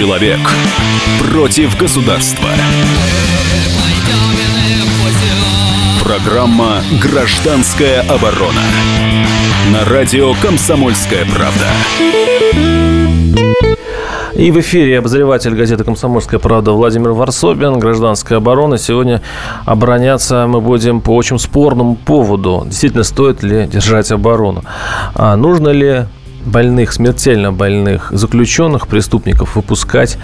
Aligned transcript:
Человек 0.00 0.40
против 1.30 1.76
государства. 1.76 2.48
Программа 6.02 6.80
«Гражданская 7.02 8.00
оборона» 8.08 8.62
на 9.70 9.84
радио 9.84 10.32
«Комсомольская 10.40 11.26
правда». 11.26 11.66
И 14.32 14.50
в 14.50 14.60
эфире 14.60 15.00
обозреватель 15.00 15.54
газеты 15.54 15.84
«Комсомольская 15.84 16.40
правда» 16.40 16.72
Владимир 16.72 17.10
Варсобин, 17.10 17.78
«Гражданская 17.78 18.38
оборона». 18.38 18.78
Сегодня 18.78 19.20
обороняться 19.66 20.46
мы 20.46 20.62
будем 20.62 21.02
по 21.02 21.14
очень 21.14 21.38
спорному 21.38 21.96
поводу. 21.96 22.62
Действительно, 22.64 23.04
стоит 23.04 23.42
ли 23.42 23.66
держать 23.66 24.10
оборону? 24.10 24.64
А 25.14 25.36
нужно 25.36 25.68
ли 25.68 26.06
больных, 26.44 26.92
смертельно 26.92 27.52
больных 27.52 28.10
заключенных, 28.12 28.88
преступников 28.88 29.56
выпускать 29.56 30.18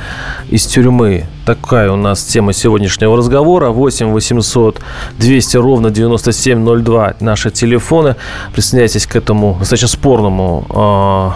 из 0.50 0.66
тюрьмы. 0.66 1.26
Такая 1.46 1.92
у 1.92 1.96
нас 1.96 2.24
тема 2.24 2.52
сегодняшнего 2.52 3.16
разговора. 3.16 3.70
8 3.70 4.08
800 4.08 4.80
200 5.18 5.56
ровно 5.58 5.90
9702 5.90 7.14
наши 7.20 7.52
телефоны. 7.52 8.16
Присоединяйтесь 8.52 9.06
к 9.06 9.14
этому 9.14 9.56
достаточно 9.60 9.86
спорному, 9.86 11.34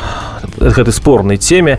э, 0.58 0.70
к 0.72 0.78
этой 0.78 0.92
спорной 0.92 1.36
теме. 1.36 1.78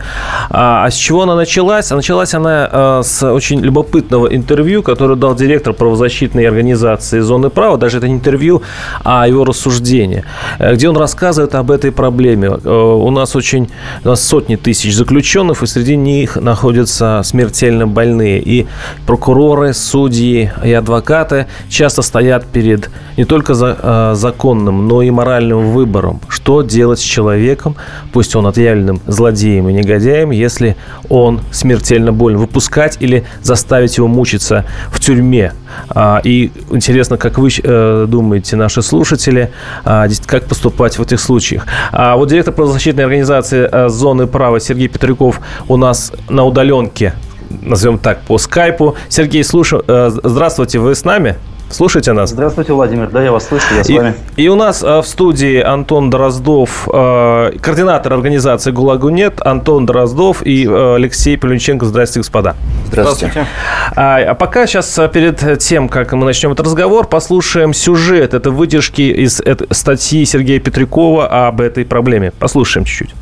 А, 0.49 0.85
а 0.85 0.91
с 0.91 0.95
чего 0.95 1.23
она 1.23 1.35
началась? 1.35 1.91
А 1.91 1.95
началась 1.97 2.33
она 2.33 3.01
с 3.03 3.21
очень 3.29 3.59
любопытного 3.59 4.33
интервью, 4.33 4.81
которое 4.81 5.15
дал 5.15 5.35
директор 5.35 5.73
правозащитной 5.73 6.47
организации 6.47 7.19
«Зоны 7.19 7.49
права». 7.49 7.77
Даже 7.77 7.97
это 7.97 8.07
не 8.07 8.15
интервью, 8.15 8.61
а 9.03 9.27
его 9.27 9.43
рассуждение, 9.43 10.23
э, 10.59 10.73
где 10.75 10.87
он 10.87 10.95
рассказывает 10.95 11.55
об 11.55 11.69
этой 11.71 11.91
проблеме 11.91 12.47
э, 12.63 12.69
у 12.69 13.09
нас 13.11 13.35
очень 13.35 13.69
у 14.05 14.09
нас 14.09 14.25
сотни 14.25 14.55
тысяч 14.55 14.95
заключенных, 14.95 15.63
и 15.63 15.67
среди 15.67 15.95
них 15.95 16.37
находятся 16.37 17.21
смертельно 17.23 17.87
больные. 17.87 18.20
И 18.27 18.67
прокуроры, 19.05 19.73
судьи 19.73 20.51
и 20.63 20.73
адвокаты 20.73 21.47
часто 21.69 22.01
стоят 22.01 22.45
перед 22.45 22.89
не 23.17 23.25
только 23.25 23.53
за, 23.53 23.77
э, 23.81 24.11
законным, 24.15 24.87
но 24.87 25.01
и 25.01 25.09
моральным 25.09 25.71
выбором, 25.71 26.21
что 26.27 26.61
делать 26.61 26.99
с 26.99 27.03
человеком, 27.03 27.75
пусть 28.13 28.35
он 28.35 28.47
отъявленным 28.47 29.01
злодеем 29.07 29.69
и 29.69 29.73
негодяем, 29.73 30.31
если 30.31 30.75
он 31.09 31.41
смертельно 31.51 32.11
болен. 32.11 32.37
Выпускать 32.37 32.97
или 32.99 33.25
заставить 33.43 33.97
его 33.97 34.07
мучиться 34.07 34.65
в 34.91 34.99
тюрьме. 34.99 35.53
А, 35.89 36.21
и 36.23 36.51
интересно, 36.71 37.17
как 37.17 37.37
вы 37.37 37.49
э, 37.63 38.05
думаете, 38.07 38.55
наши 38.55 38.81
слушатели, 38.81 39.51
а, 39.83 40.07
как 40.25 40.45
поступать 40.45 40.97
в 40.97 41.01
этих 41.01 41.19
случаях. 41.19 41.65
А 41.91 42.15
вот 42.15 42.29
директор 42.29 42.53
правозащитной 42.53 43.03
организации 43.03 43.67
э, 43.71 43.89
«Зоны 43.89 44.27
права» 44.27 44.59
Сергей 44.59 44.87
Петряков 44.87 45.39
у 45.67 45.77
нас 45.77 46.11
на 46.29 46.43
удаленке, 46.43 47.13
назовем 47.61 47.99
так, 47.99 48.21
по 48.21 48.37
скайпу. 48.37 48.95
Сергей, 49.09 49.43
слушаю. 49.43 49.83
Э, 49.87 50.09
здравствуйте, 50.23 50.79
вы 50.79 50.95
с 50.95 51.03
нами? 51.03 51.37
Слушайте 51.69 52.11
нас. 52.11 52.31
Здравствуйте, 52.31 52.73
Владимир. 52.73 53.09
Да, 53.09 53.23
я 53.23 53.31
вас 53.31 53.47
слышу, 53.47 53.73
я 53.75 53.83
с 53.83 53.89
и, 53.89 53.97
вами. 53.97 54.13
И 54.35 54.49
у 54.49 54.55
нас 54.55 54.83
э, 54.83 54.99
в 54.99 55.05
студии 55.05 55.61
Антон 55.61 56.09
Дроздов, 56.09 56.87
э, 56.91 57.57
координатор 57.61 58.11
организации 58.13 58.71
«ГУЛАГу 58.71 59.07
нет», 59.09 59.35
Антон 59.39 59.85
Дроздов 59.85 60.45
и 60.45 60.67
Алексей 60.67 61.37
Пеленченко. 61.37 61.85
Здравствуйте, 61.85 62.19
господа. 62.19 62.55
Здравствуйте. 62.87 63.31
Здравствуйте. 63.31 63.47
А, 63.95 64.17
а 64.17 64.35
пока 64.35 64.67
сейчас 64.67 64.99
перед 65.13 65.59
тем, 65.59 65.87
как 65.87 66.11
мы 66.11 66.25
начнем 66.25 66.51
этот 66.51 66.65
разговор, 66.65 67.07
послушаем 67.07 67.73
сюжет. 67.73 68.33
Это 68.33 68.51
выдержки 68.51 69.01
из 69.01 69.39
этой 69.39 69.67
статьи 69.71 70.25
Сергея 70.25 70.59
Петрякова 70.59 71.47
об 71.47 71.61
этой 71.61 71.85
проблеме. 71.85 72.31
Послушаем 72.31 72.83
чуть-чуть. 72.83 73.15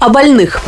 О 0.00 0.08
больных. 0.08 0.62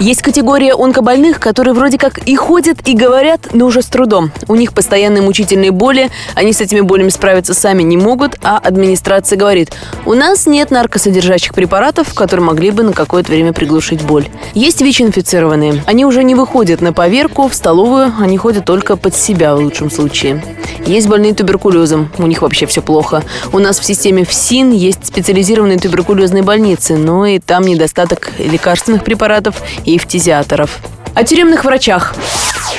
Есть 0.00 0.22
категория 0.22 0.74
онкобольных, 0.74 1.38
которые 1.38 1.72
вроде 1.72 1.98
как 1.98 2.18
и 2.18 2.34
ходят, 2.34 2.78
и 2.86 2.94
говорят, 2.96 3.50
но 3.52 3.66
уже 3.66 3.80
с 3.80 3.86
трудом. 3.86 4.32
У 4.48 4.56
них 4.56 4.72
постоянные 4.72 5.22
мучительные 5.22 5.70
боли, 5.70 6.10
они 6.34 6.52
с 6.52 6.60
этими 6.60 6.80
болями 6.80 7.10
справиться 7.10 7.54
сами 7.54 7.82
не 7.84 7.96
могут, 7.96 8.36
а 8.42 8.58
администрация 8.58 9.38
говорит, 9.38 9.72
у 10.04 10.14
нас 10.14 10.46
нет 10.46 10.72
наркосодержащих 10.72 11.54
препаратов, 11.54 12.12
которые 12.12 12.44
могли 12.44 12.72
бы 12.72 12.82
на 12.82 12.92
какое-то 12.92 13.30
время 13.30 13.52
приглушить 13.52 14.02
боль. 14.02 14.26
Есть 14.54 14.82
ВИЧ-инфицированные. 14.82 15.84
Они 15.86 16.04
уже 16.04 16.24
не 16.24 16.34
выходят 16.34 16.80
на 16.80 16.92
поверку, 16.92 17.48
в 17.48 17.54
столовую, 17.54 18.12
они 18.18 18.36
ходят 18.36 18.64
только 18.64 18.96
под 18.96 19.14
себя 19.14 19.54
в 19.54 19.60
лучшем 19.60 19.90
случае. 19.90 20.42
Есть 20.86 21.08
больные 21.08 21.34
туберкулезом, 21.34 22.10
у 22.18 22.26
них 22.26 22.42
вообще 22.42 22.66
все 22.66 22.82
плохо. 22.82 23.22
У 23.52 23.58
нас 23.58 23.78
в 23.78 23.84
системе 23.84 24.24
ФСИН 24.24 24.72
есть 24.72 25.06
специализированные 25.06 25.78
туберкулезные 25.78 26.42
больницы, 26.42 26.96
но 26.96 27.26
и 27.26 27.38
там 27.38 27.62
недостаток 27.62 28.32
лекарственных 28.38 29.04
препаратов 29.04 29.54
и 29.84 29.93
фтизиаторов. 29.98 30.78
О 31.14 31.22
тюремных 31.22 31.64
врачах. 31.64 32.14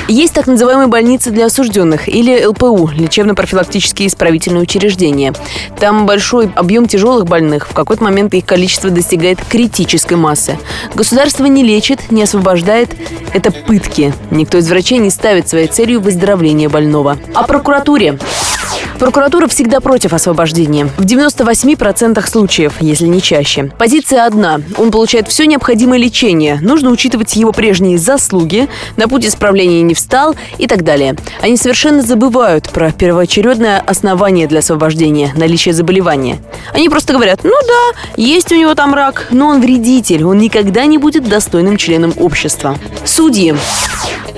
Есть 0.08 0.34
так 0.34 0.46
называемые 0.46 0.88
больницы 0.88 1.32
для 1.32 1.46
осужденных 1.46 2.08
или 2.08 2.46
ЛПУ– 2.46 2.90
лечебно-профилактические 2.94 4.08
исправительные 4.08 4.62
учреждения. 4.62 5.34
Там 5.80 6.06
большой 6.06 6.52
объем 6.56 6.88
тяжелых 6.88 7.26
больных. 7.26 7.68
В 7.68 7.74
какой-то 7.74 8.04
момент 8.04 8.34
их 8.34 8.46
количество 8.46 8.90
достигает 8.90 9.40
критической 9.50 10.18
массы. 10.18 10.60
Государство 10.94 11.46
не 11.46 11.64
лечит, 11.64 12.12
не 12.12 12.24
освобождает. 12.24 12.90
Это 13.34 13.52
пытки. 13.52 14.14
Никто 14.30 14.60
из 14.60 14.70
врачей 14.70 15.00
не 15.00 15.10
ставит 15.10 15.48
своей 15.48 15.68
целью 15.68 16.02
выздоровление 16.02 16.70
больного. 16.70 17.18
О 17.34 17.44
прокуратуре. 17.44 18.20
Прокуратура 19.00 19.48
всегда 19.48 19.82
против 19.82 20.14
освобождения. 20.14 20.90
В 20.98 21.06
98% 21.06 22.26
случаев, 22.28 22.74
если 22.80 23.08
не 23.08 23.22
чаще. 23.22 23.72
Позиция 23.78 24.26
одна. 24.26 24.62
Он 24.78 24.92
получает 24.92 25.28
все 25.28 25.46
необходимое 25.46 26.00
лечение. 26.00 26.60
Нужно 26.62 26.92
учитывать 26.92 27.36
его 27.36 27.52
прежние 27.52 27.98
заслуги, 27.98 28.70
на 28.98 29.08
путь 29.08 29.26
исправления 29.26 29.82
не 29.82 29.94
встал 29.94 30.36
и 30.58 30.68
так 30.68 30.84
далее. 30.84 31.16
Они 31.42 31.58
совершенно 31.58 32.02
забывают 32.02 32.70
про 32.70 32.92
первоочередное 32.92 33.80
основание 33.80 34.48
для 34.48 34.60
освобождения– 34.60 35.34
наличие 35.36 35.74
заболевания. 35.74 36.40
Они 36.74 36.90
просто 36.90 37.14
говорят, 37.14 37.42
ну 37.44 37.54
да, 37.68 38.00
есть 38.16 38.52
у 38.52 38.56
него 38.56 38.76
там 38.76 38.94
рак, 38.94 39.28
но 39.32 39.48
он 39.48 39.62
вредитель, 39.62 40.24
он 40.24 40.38
никогда 40.38 40.86
не 40.86 40.98
будет 40.98 41.28
достойным 41.28 41.78
членом 41.78 42.14
общества. 42.18 42.78
Судьи. 43.04 43.56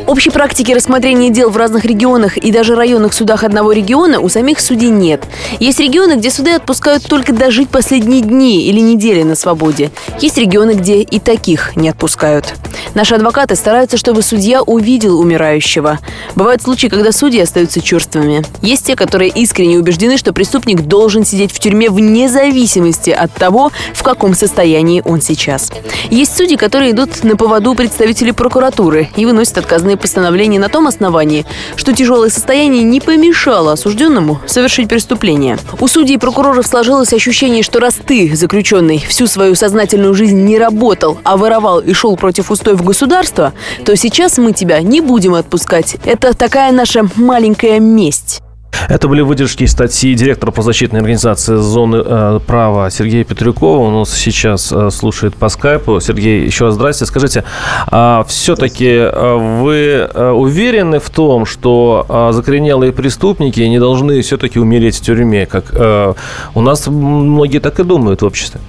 Общей 0.05 0.29
практики 0.29 0.71
рассмотрения 0.71 1.31
дел 1.31 1.49
в 1.49 1.57
разных 1.57 1.83
регионах 1.83 2.37
и 2.37 2.51
даже 2.51 2.75
районных 2.75 3.13
судах 3.13 3.43
одного 3.43 3.71
региона 3.71 4.19
у 4.19 4.29
самих 4.29 4.59
судей 4.59 4.89
нет. 4.89 5.23
Есть 5.59 5.79
регионы, 5.79 6.17
где 6.17 6.29
суды 6.29 6.51
отпускают 6.51 7.03
только 7.03 7.33
дожить 7.33 7.69
последние 7.69 8.21
дни 8.21 8.67
или 8.67 8.79
недели 8.79 9.23
на 9.23 9.35
свободе. 9.35 9.91
Есть 10.19 10.37
регионы, 10.37 10.73
где 10.73 11.01
и 11.01 11.19
таких 11.19 11.75
не 11.75 11.89
отпускают. 11.89 12.53
Наши 12.93 13.15
адвокаты 13.15 13.55
стараются, 13.55 13.97
чтобы 13.97 14.21
судья 14.21 14.61
увидел 14.61 15.19
умирающего. 15.19 15.99
Бывают 16.35 16.61
случаи, 16.61 16.87
когда 16.87 17.11
судьи 17.11 17.41
остаются 17.41 17.81
черствыми. 17.81 18.43
Есть 18.61 18.85
те, 18.85 18.95
которые 18.95 19.31
искренне 19.31 19.77
убеждены, 19.77 20.17
что 20.17 20.33
преступник 20.33 20.81
должен 20.81 21.25
сидеть 21.25 21.51
в 21.51 21.59
тюрьме 21.59 21.89
вне 21.89 22.29
зависимости 22.29 23.09
от 23.09 23.33
того, 23.33 23.71
в 23.93 24.03
каком 24.03 24.35
состоянии 24.35 25.01
он 25.03 25.21
сейчас. 25.21 25.71
Есть 26.11 26.37
судьи, 26.37 26.55
которые 26.55 26.91
идут 26.91 27.23
на 27.23 27.35
поводу 27.35 27.73
представителей 27.73 28.31
прокуратуры 28.31 29.09
и 29.15 29.25
выносят 29.25 29.57
отказные 29.87 29.97
постановления 29.97 30.59
на 30.59 30.69
том 30.69 30.87
основании, 30.87 31.45
что 31.75 31.93
тяжелое 31.93 32.29
состояние 32.29 32.83
не 32.83 32.99
помешало 32.99 33.73
осужденному 33.73 34.39
совершить 34.45 34.89
преступление. 34.89 35.57
У 35.79 35.87
судей 35.87 36.15
и 36.15 36.17
прокуроров 36.17 36.67
сложилось 36.67 37.13
ощущение, 37.13 37.63
что 37.63 37.79
раз 37.79 37.95
ты, 37.95 38.35
заключенный, 38.35 38.99
всю 39.07 39.27
свою 39.27 39.55
сознательную 39.55 40.13
жизнь 40.13 40.43
не 40.43 40.57
работал, 40.57 41.17
а 41.23 41.37
воровал 41.37 41.79
и 41.79 41.93
шел 41.93 42.17
против 42.17 42.51
устоев 42.51 42.83
государства, 42.83 43.53
то 43.85 43.95
сейчас 43.95 44.37
мы 44.37 44.53
тебя 44.53 44.81
не 44.81 45.01
будем 45.01 45.33
отпускать. 45.33 45.95
Это 46.05 46.35
такая 46.35 46.71
наша 46.71 47.07
маленькая 47.15 47.79
месть. 47.79 48.41
Это 48.89 49.07
были 49.07 49.21
выдержки 49.21 49.63
из 49.63 49.71
статьи 49.71 50.13
директора 50.13 50.51
по 50.51 50.61
защитной 50.61 51.01
организации 51.01 51.55
«Зоны 51.57 52.01
э, 52.03 52.39
права» 52.45 52.89
Сергея 52.89 53.23
Петрюкова. 53.25 53.79
Он 53.79 53.99
нас 53.99 54.13
сейчас 54.13 54.71
э, 54.71 54.89
слушает 54.91 55.35
по 55.35 55.49
скайпу. 55.49 55.99
Сергей, 55.99 56.45
еще 56.45 56.65
раз 56.65 56.75
здрасте. 56.75 57.05
Скажите, 57.05 57.43
а 57.87 58.23
все-таки 58.27 58.87
э, 58.87 59.59
вы 59.61 60.09
э, 60.09 60.29
уверены 60.31 60.99
в 60.99 61.09
том, 61.09 61.45
что 61.45 62.05
э, 62.07 62.29
закоренелые 62.31 62.93
преступники 62.93 63.59
не 63.61 63.79
должны 63.79 64.21
все-таки 64.21 64.59
умереть 64.59 64.97
в 64.97 65.01
тюрьме? 65.01 65.45
Как 65.45 65.65
э, 65.73 66.13
у 66.55 66.61
нас 66.61 66.87
многие 66.87 67.59
так 67.59 67.79
и 67.79 67.83
думают 67.83 68.21
в 68.21 68.25
обществе. 68.25 68.61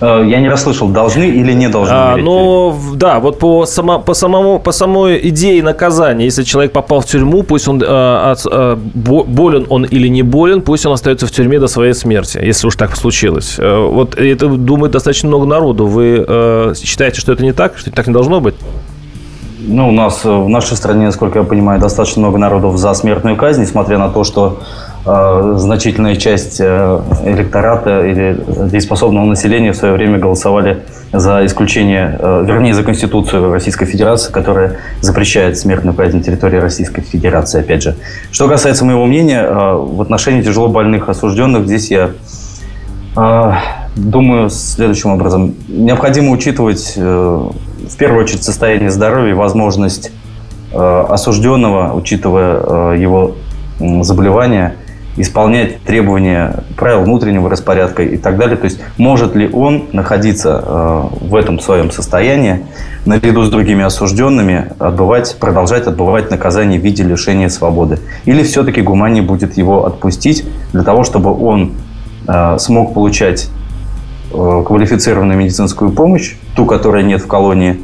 Э, 0.00 0.24
я 0.26 0.40
не 0.40 0.48
расслышал, 0.48 0.88
должны 0.88 1.24
или 1.24 1.52
не 1.52 1.68
должны 1.68 1.94
а, 1.94 2.16
Ну, 2.16 2.74
да, 2.94 3.20
вот 3.20 3.38
по, 3.38 3.66
само, 3.66 3.98
по, 3.98 4.14
самому, 4.14 4.58
по 4.58 4.72
самой 4.72 5.28
идее 5.28 5.62
наказания, 5.62 6.24
если 6.24 6.42
человек 6.42 6.72
попал 6.72 7.00
в 7.00 7.06
тюрьму, 7.06 7.42
пусть 7.42 7.68
он 7.68 7.82
а, 7.86 8.34
а, 8.50 8.76
болен 8.76 9.66
он 9.68 9.84
или 9.84 10.08
не 10.08 10.22
болен, 10.22 10.62
пусть 10.62 10.86
он 10.86 10.92
остается 10.92 11.26
в 11.26 11.30
тюрьме 11.30 11.58
до 11.58 11.68
своей 11.68 11.94
смерти, 11.94 12.40
если 12.42 12.66
уж 12.66 12.76
так 12.76 12.96
случилось. 12.96 13.58
Вот 13.58 14.16
это 14.16 14.48
думает 14.48 14.92
достаточно 14.92 15.28
много 15.28 15.46
народу. 15.46 15.86
Вы 15.86 16.24
а, 16.26 16.72
считаете, 16.74 17.20
что 17.20 17.32
это 17.32 17.42
не 17.42 17.52
так, 17.52 17.78
что 17.78 17.90
так 17.90 18.06
не 18.06 18.12
должно 18.12 18.40
быть? 18.40 18.54
Ну, 19.62 19.88
у 19.88 19.92
нас 19.92 20.24
в 20.24 20.48
нашей 20.48 20.76
стране, 20.76 21.06
насколько 21.06 21.40
я 21.40 21.44
понимаю, 21.44 21.80
достаточно 21.80 22.20
много 22.22 22.38
народов 22.38 22.78
за 22.78 22.94
смертную 22.94 23.36
казнь, 23.36 23.62
несмотря 23.62 23.98
на 23.98 24.08
то, 24.08 24.24
что 24.24 24.60
э, 25.04 25.54
значительная 25.56 26.16
часть 26.16 26.60
э, 26.60 27.00
электората 27.24 28.06
или 28.06 28.42
дееспособного 28.70 29.26
населения 29.26 29.72
в 29.72 29.76
свое 29.76 29.92
время 29.92 30.18
голосовали 30.18 30.84
за 31.12 31.44
исключение, 31.44 32.16
э, 32.18 32.44
вернее, 32.46 32.72
за 32.72 32.82
Конституцию 32.84 33.52
Российской 33.52 33.84
Федерации, 33.84 34.32
которая 34.32 34.78
запрещает 35.02 35.58
смертную 35.58 35.94
казнь 35.94 36.18
на 36.18 36.22
территории 36.22 36.56
Российской 36.56 37.02
Федерации, 37.02 37.60
опять 37.60 37.82
же. 37.82 37.96
Что 38.30 38.48
касается 38.48 38.86
моего 38.86 39.04
мнения, 39.04 39.42
э, 39.42 39.74
в 39.74 40.00
отношении 40.00 40.40
тяжело 40.40 40.68
больных 40.68 41.10
осужденных, 41.10 41.66
здесь 41.66 41.90
я 41.90 42.12
э, 43.14 43.52
думаю 43.94 44.48
следующим 44.48 45.10
образом. 45.10 45.54
Необходимо 45.68 46.30
учитывать 46.30 46.96
в 47.90 47.96
первую 47.96 48.24
очередь 48.24 48.42
состояние 48.42 48.90
здоровья 48.90 49.34
возможность 49.34 50.12
осужденного, 50.72 51.94
учитывая 51.94 52.96
его 52.96 53.34
заболевания, 54.02 54.76
исполнять 55.16 55.82
требования 55.82 56.64
правил 56.76 57.02
внутреннего 57.02 57.50
распорядка 57.50 58.02
и 58.02 58.16
так 58.16 58.38
далее. 58.38 58.56
То 58.56 58.64
есть 58.64 58.80
может 58.96 59.34
ли 59.34 59.48
он 59.52 59.86
находиться 59.92 60.62
э, 60.64 61.02
в 61.20 61.34
этом 61.34 61.58
своем 61.60 61.90
состоянии 61.90 62.64
наряду 63.04 63.44
с 63.44 63.50
другими 63.50 63.84
осужденными, 63.84 64.72
отбывать, 64.78 65.36
продолжать 65.38 65.86
отбывать 65.86 66.30
наказание 66.30 66.80
в 66.80 66.84
виде 66.84 67.02
лишения 67.02 67.48
свободы? 67.48 67.98
Или 68.24 68.42
все-таки 68.42 68.82
гуманнее 68.82 69.22
будет 69.22 69.56
его 69.56 69.86
отпустить 69.86 70.44
для 70.72 70.82
того, 70.82 71.04
чтобы 71.04 71.36
он 71.36 71.72
э, 72.26 72.56
смог 72.58 72.94
получать 72.94 73.48
э, 73.48 73.59
квалифицированную 74.30 75.38
медицинскую 75.38 75.90
помощь, 75.90 76.34
ту, 76.54 76.66
которой 76.66 77.02
нет 77.02 77.22
в 77.22 77.26
колонии, 77.26 77.78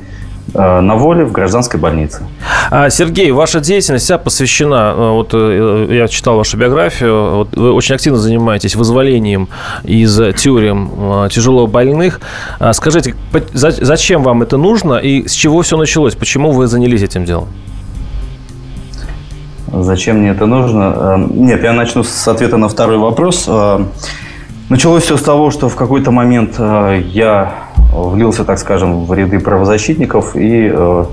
Э, 0.55 0.81
на 0.81 0.95
воле 0.95 1.25
в 1.25 1.33
гражданской 1.33 1.79
больнице. 1.79 2.23
А, 2.71 2.89
Сергей, 2.89 3.33
ваша 3.33 3.61
деятельность 3.61 4.05
вся 4.05 4.17
посвящена, 4.17 4.95
э, 4.97 5.11
вот 5.11 5.31
э, 5.33 5.89
я 5.91 6.07
читал 6.07 6.37
вашу 6.37 6.57
биографию, 6.57 7.37
вот 7.37 7.57
вы 7.57 7.73
очень 7.73 7.97
активно 7.97 8.19
занимаетесь 8.19 8.77
вызволением 8.77 9.49
из 9.83 10.19
тюрем 10.37 11.29
тяжело 11.31 11.67
больных. 11.67 12.21
А, 12.61 12.73
скажите, 12.73 13.15
зачем 13.53 14.23
вам 14.23 14.43
это 14.43 14.57
нужно 14.57 14.95
и 14.95 15.27
с 15.27 15.33
чего 15.33 15.63
все 15.63 15.77
началось? 15.77 16.15
Почему 16.15 16.53
вы 16.53 16.69
занялись 16.69 17.03
этим 17.03 17.25
делом? 17.25 17.49
Зачем 19.73 20.19
мне 20.19 20.31
это 20.31 20.47
нужно? 20.47 21.27
Нет, 21.29 21.63
я 21.65 21.73
начну 21.73 22.05
с 22.05 22.29
ответа 22.29 22.57
на 22.57 22.69
второй 22.69 22.99
вопрос. 22.99 23.49
Началось 24.69 25.05
все 25.05 25.17
с 25.17 25.23
того, 25.23 25.53
что 25.53 25.69
в 25.69 25.77
какой-то 25.77 26.11
момент 26.11 26.57
э, 26.59 27.01
я 27.13 27.55
влился, 27.93 28.45
так 28.45 28.59
скажем, 28.59 29.05
в 29.05 29.15
ряды 29.15 29.39
правозащитников, 29.39 30.35
и 30.35 30.69
э, 30.75 31.05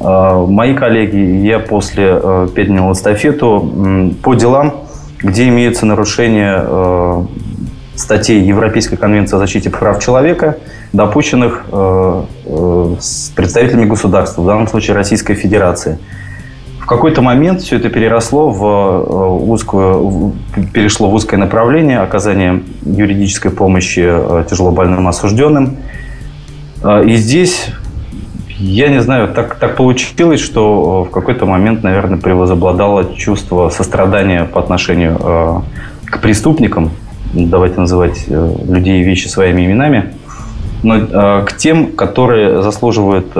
э, 0.00 0.46
мои 0.48 0.72
коллеги, 0.72 1.18
я 1.46 1.58
после 1.58 2.18
перенял 2.54 2.90
эстафету 2.92 4.16
по 4.22 4.32
делам, 4.32 4.86
где 5.18 5.48
имеются 5.48 5.84
нарушения 5.84 7.26
статей 7.94 8.40
Европейской 8.40 8.96
конвенции 8.96 9.36
о 9.36 9.38
защите 9.38 9.68
прав 9.68 10.02
человека, 10.02 10.56
допущенных 10.94 11.64
с 13.00 13.32
представителями 13.34 13.84
государства, 13.84 14.40
в 14.40 14.46
данном 14.46 14.66
случае 14.66 14.96
Российской 14.96 15.34
Федерации– 15.34 15.98
в 16.86 16.88
какой-то 16.88 17.20
момент 17.20 17.62
все 17.62 17.78
это 17.78 17.88
переросло 17.88 18.48
в 18.48 18.62
э, 18.62 19.50
узкую, 19.50 20.34
перешло 20.72 21.10
в 21.10 21.14
узкое 21.14 21.36
направление 21.36 21.98
оказания 21.98 22.62
юридической 22.84 23.50
помощи 23.50 24.04
э, 24.06 24.44
тяжелобольным 24.48 25.08
осужденным. 25.08 25.78
Э, 26.84 27.04
и 27.04 27.16
здесь, 27.16 27.70
я 28.56 28.86
не 28.86 29.02
знаю, 29.02 29.26
так, 29.34 29.56
так 29.56 29.74
получилось, 29.74 30.38
что 30.38 31.02
в 31.02 31.10
какой-то 31.10 31.44
момент, 31.44 31.82
наверное, 31.82 32.18
превозобладало 32.18 33.16
чувство 33.16 33.68
сострадания 33.68 34.44
по 34.44 34.60
отношению 34.60 35.64
к 36.04 36.20
преступникам, 36.20 36.92
давайте 37.34 37.80
называть 37.80 38.28
людей 38.28 39.00
и 39.00 39.02
вещи 39.02 39.26
своими 39.26 39.66
именами, 39.66 40.14
но 40.84 41.42
к 41.44 41.52
тем, 41.56 41.88
которые 41.96 42.62
заслуживают 42.62 43.32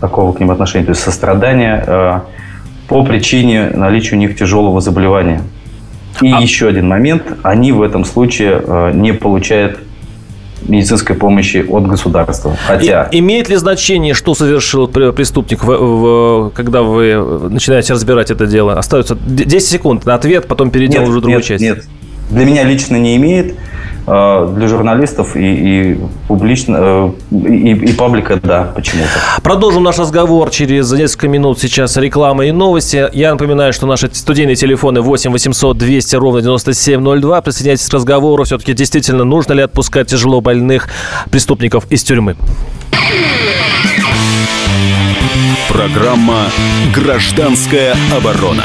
такого 0.00 0.32
к 0.32 0.40
ним 0.40 0.50
отношения, 0.50 0.86
то 0.86 0.90
есть 0.90 1.02
сострадания, 1.02 2.24
по 2.88 3.04
причине 3.04 3.70
наличия 3.70 4.16
у 4.16 4.18
них 4.18 4.36
тяжелого 4.36 4.80
заболевания. 4.80 5.42
И 6.22 6.32
а... 6.32 6.40
еще 6.40 6.68
один 6.68 6.88
момент, 6.88 7.22
они 7.42 7.72
в 7.72 7.82
этом 7.82 8.04
случае 8.04 8.62
э, 8.64 8.92
не 8.94 9.12
получают 9.12 9.78
медицинской 10.62 11.14
помощи 11.14 11.64
от 11.68 11.86
государства. 11.86 12.56
Хотя... 12.66 13.04
И, 13.04 13.20
имеет 13.20 13.48
ли 13.48 13.56
значение, 13.56 14.14
что 14.14 14.34
совершил 14.34 14.88
преступник, 14.88 15.62
в, 15.62 15.66
в, 15.66 16.50
когда 16.50 16.82
вы 16.82 17.48
начинаете 17.50 17.92
разбирать 17.92 18.30
это 18.30 18.46
дело? 18.46 18.74
Остается 18.78 19.16
10 19.16 19.68
секунд 19.68 20.06
на 20.06 20.14
ответ, 20.14 20.48
потом 20.48 20.70
перейдем 20.70 21.00
нет, 21.00 21.08
уже 21.08 21.18
в 21.18 21.22
другую 21.22 21.38
нет, 21.38 21.46
часть. 21.46 21.62
Нет, 21.62 21.84
для 22.30 22.44
меня 22.44 22.64
лично 22.64 22.96
не 22.96 23.16
имеет. 23.16 23.54
Э, 24.10 24.50
для 24.56 24.68
журналистов 24.68 25.36
и, 25.36 25.92
и 25.92 25.98
публично, 26.28 26.78
э, 26.80 27.10
и, 27.30 27.72
и 27.72 27.92
паблика, 27.92 28.40
да, 28.42 28.72
почему-то. 28.74 29.10
Продолжим 29.42 29.82
наш 29.82 29.98
разговор 29.98 30.48
через 30.48 30.90
несколько 30.92 31.28
минут. 31.28 31.58
Сейчас 31.60 31.94
реклама 31.98 32.46
и 32.46 32.52
новости. 32.52 33.10
Я 33.12 33.32
напоминаю, 33.32 33.74
что 33.74 33.86
наши 33.86 34.08
студийные 34.10 34.56
телефоны 34.56 35.02
8 35.02 35.30
800 35.30 35.76
200 35.76 36.16
ровно 36.16 36.40
9702. 36.40 37.42
Присоединяйтесь 37.42 37.86
к 37.86 37.92
разговору. 37.92 38.44
Все-таки 38.44 38.72
действительно 38.72 39.24
нужно 39.24 39.52
ли 39.52 39.62
отпускать 39.62 40.06
тяжело 40.06 40.40
больных 40.40 40.88
преступников 41.30 41.84
из 41.90 42.02
тюрьмы? 42.02 42.36
Программа 45.68 46.46
«Гражданская 46.94 47.94
оборона». 48.16 48.64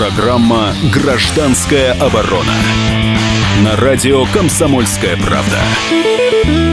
Программа 0.00 0.72
«Гражданская 0.90 1.92
оборона» 1.92 2.54
на 3.62 3.76
радио 3.76 4.24
«Комсомольская 4.32 5.18
правда». 5.18 6.69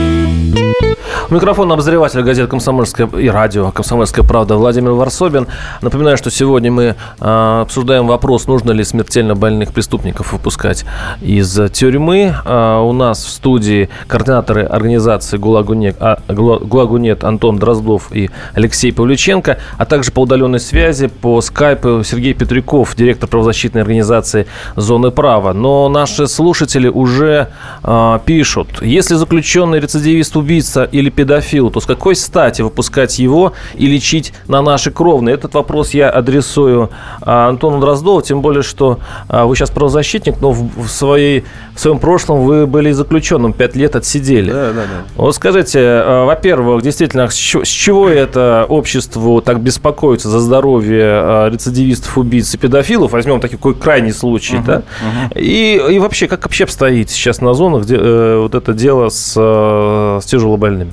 Микрофон 1.30 1.70
обозреватель 1.70 2.22
газет 2.22 2.48
«Комсомольская» 2.48 3.06
и 3.06 3.28
радио 3.28 3.70
«Комсомольская 3.70 4.24
правда» 4.24 4.56
Владимир 4.56 4.92
Варсобин. 4.92 5.46
Напоминаю, 5.82 6.16
что 6.16 6.30
сегодня 6.30 6.72
мы 6.72 6.96
э, 7.20 7.60
обсуждаем 7.60 8.06
вопрос, 8.06 8.46
нужно 8.46 8.70
ли 8.70 8.82
смертельно 8.82 9.34
больных 9.34 9.74
преступников 9.74 10.32
выпускать 10.32 10.86
из 11.20 11.54
тюрьмы. 11.72 12.34
Э, 12.46 12.78
у 12.78 12.94
нас 12.94 13.22
в 13.26 13.28
студии 13.28 13.90
координаторы 14.06 14.62
организации 14.62 15.36
«ГУЛАГу-НЕТ», 15.36 15.96
а, 16.00 16.18
«ГУЛАГу-НЕТ» 16.28 17.24
Антон 17.24 17.58
Дроздов 17.58 18.10
и 18.10 18.30
Алексей 18.54 18.90
Павлюченко, 18.90 19.58
а 19.76 19.84
также 19.84 20.12
по 20.12 20.20
удаленной 20.20 20.60
связи 20.60 21.08
по 21.08 21.42
скайпу 21.42 22.04
Сергей 22.04 22.32
Петряков, 22.32 22.96
директор 22.96 23.28
правозащитной 23.28 23.82
организации 23.82 24.46
«Зоны 24.76 25.10
права». 25.10 25.52
Но 25.52 25.90
наши 25.90 26.26
слушатели 26.26 26.88
уже 26.88 27.48
э, 27.84 28.18
пишут, 28.24 28.80
если 28.80 29.14
заключенный 29.16 29.78
рецидивист-убийца 29.78 30.84
или 30.84 31.17
педофил, 31.18 31.68
то 31.70 31.80
с 31.80 31.84
какой 31.84 32.14
стати 32.14 32.62
выпускать 32.62 33.18
его 33.18 33.52
и 33.74 33.88
лечить 33.88 34.32
на 34.46 34.62
наши 34.62 34.92
кровные? 34.92 35.34
Этот 35.34 35.52
вопрос 35.54 35.90
я 35.90 36.10
адресую 36.10 36.90
а, 37.22 37.48
Антону 37.48 37.80
Дроздову, 37.80 38.22
тем 38.22 38.40
более, 38.40 38.62
что 38.62 39.00
а, 39.28 39.44
вы 39.44 39.56
сейчас 39.56 39.72
правозащитник, 39.72 40.40
но 40.40 40.52
в, 40.52 40.86
своей, 40.86 41.44
в 41.74 41.80
своем 41.80 41.98
прошлом 41.98 42.42
вы 42.42 42.68
были 42.68 42.92
заключенным, 42.92 43.52
пять 43.52 43.74
лет 43.74 43.96
отсидели. 43.96 44.52
Да, 44.52 44.68
да, 44.68 44.82
да. 44.82 45.04
Вот 45.16 45.34
скажите, 45.34 45.80
а, 45.82 46.24
во-первых, 46.24 46.84
действительно, 46.84 47.28
с 47.28 47.34
чего 47.34 48.08
это 48.08 48.64
обществу 48.68 49.40
так 49.40 49.58
беспокоится 49.58 50.28
за 50.28 50.38
здоровье 50.38 51.48
рецидивистов, 51.50 52.16
убийц 52.16 52.54
и 52.54 52.58
педофилов? 52.58 53.10
Возьмем 53.10 53.40
такой 53.40 53.74
крайний 53.74 54.12
случай, 54.12 54.58
uh-huh, 54.58 54.64
да? 54.64 54.76
Uh-huh. 54.76 55.40
И, 55.40 55.94
и 55.94 55.98
вообще, 55.98 56.28
как 56.28 56.44
вообще 56.44 56.62
обстоит 56.62 57.10
сейчас 57.10 57.40
на 57.40 57.54
зонах 57.54 57.82
где, 57.82 57.96
э, 57.96 58.38
вот 58.38 58.54
это 58.54 58.72
дело 58.72 59.08
с, 59.08 59.32
с 59.34 60.24
тяжелобольными? 60.26 60.92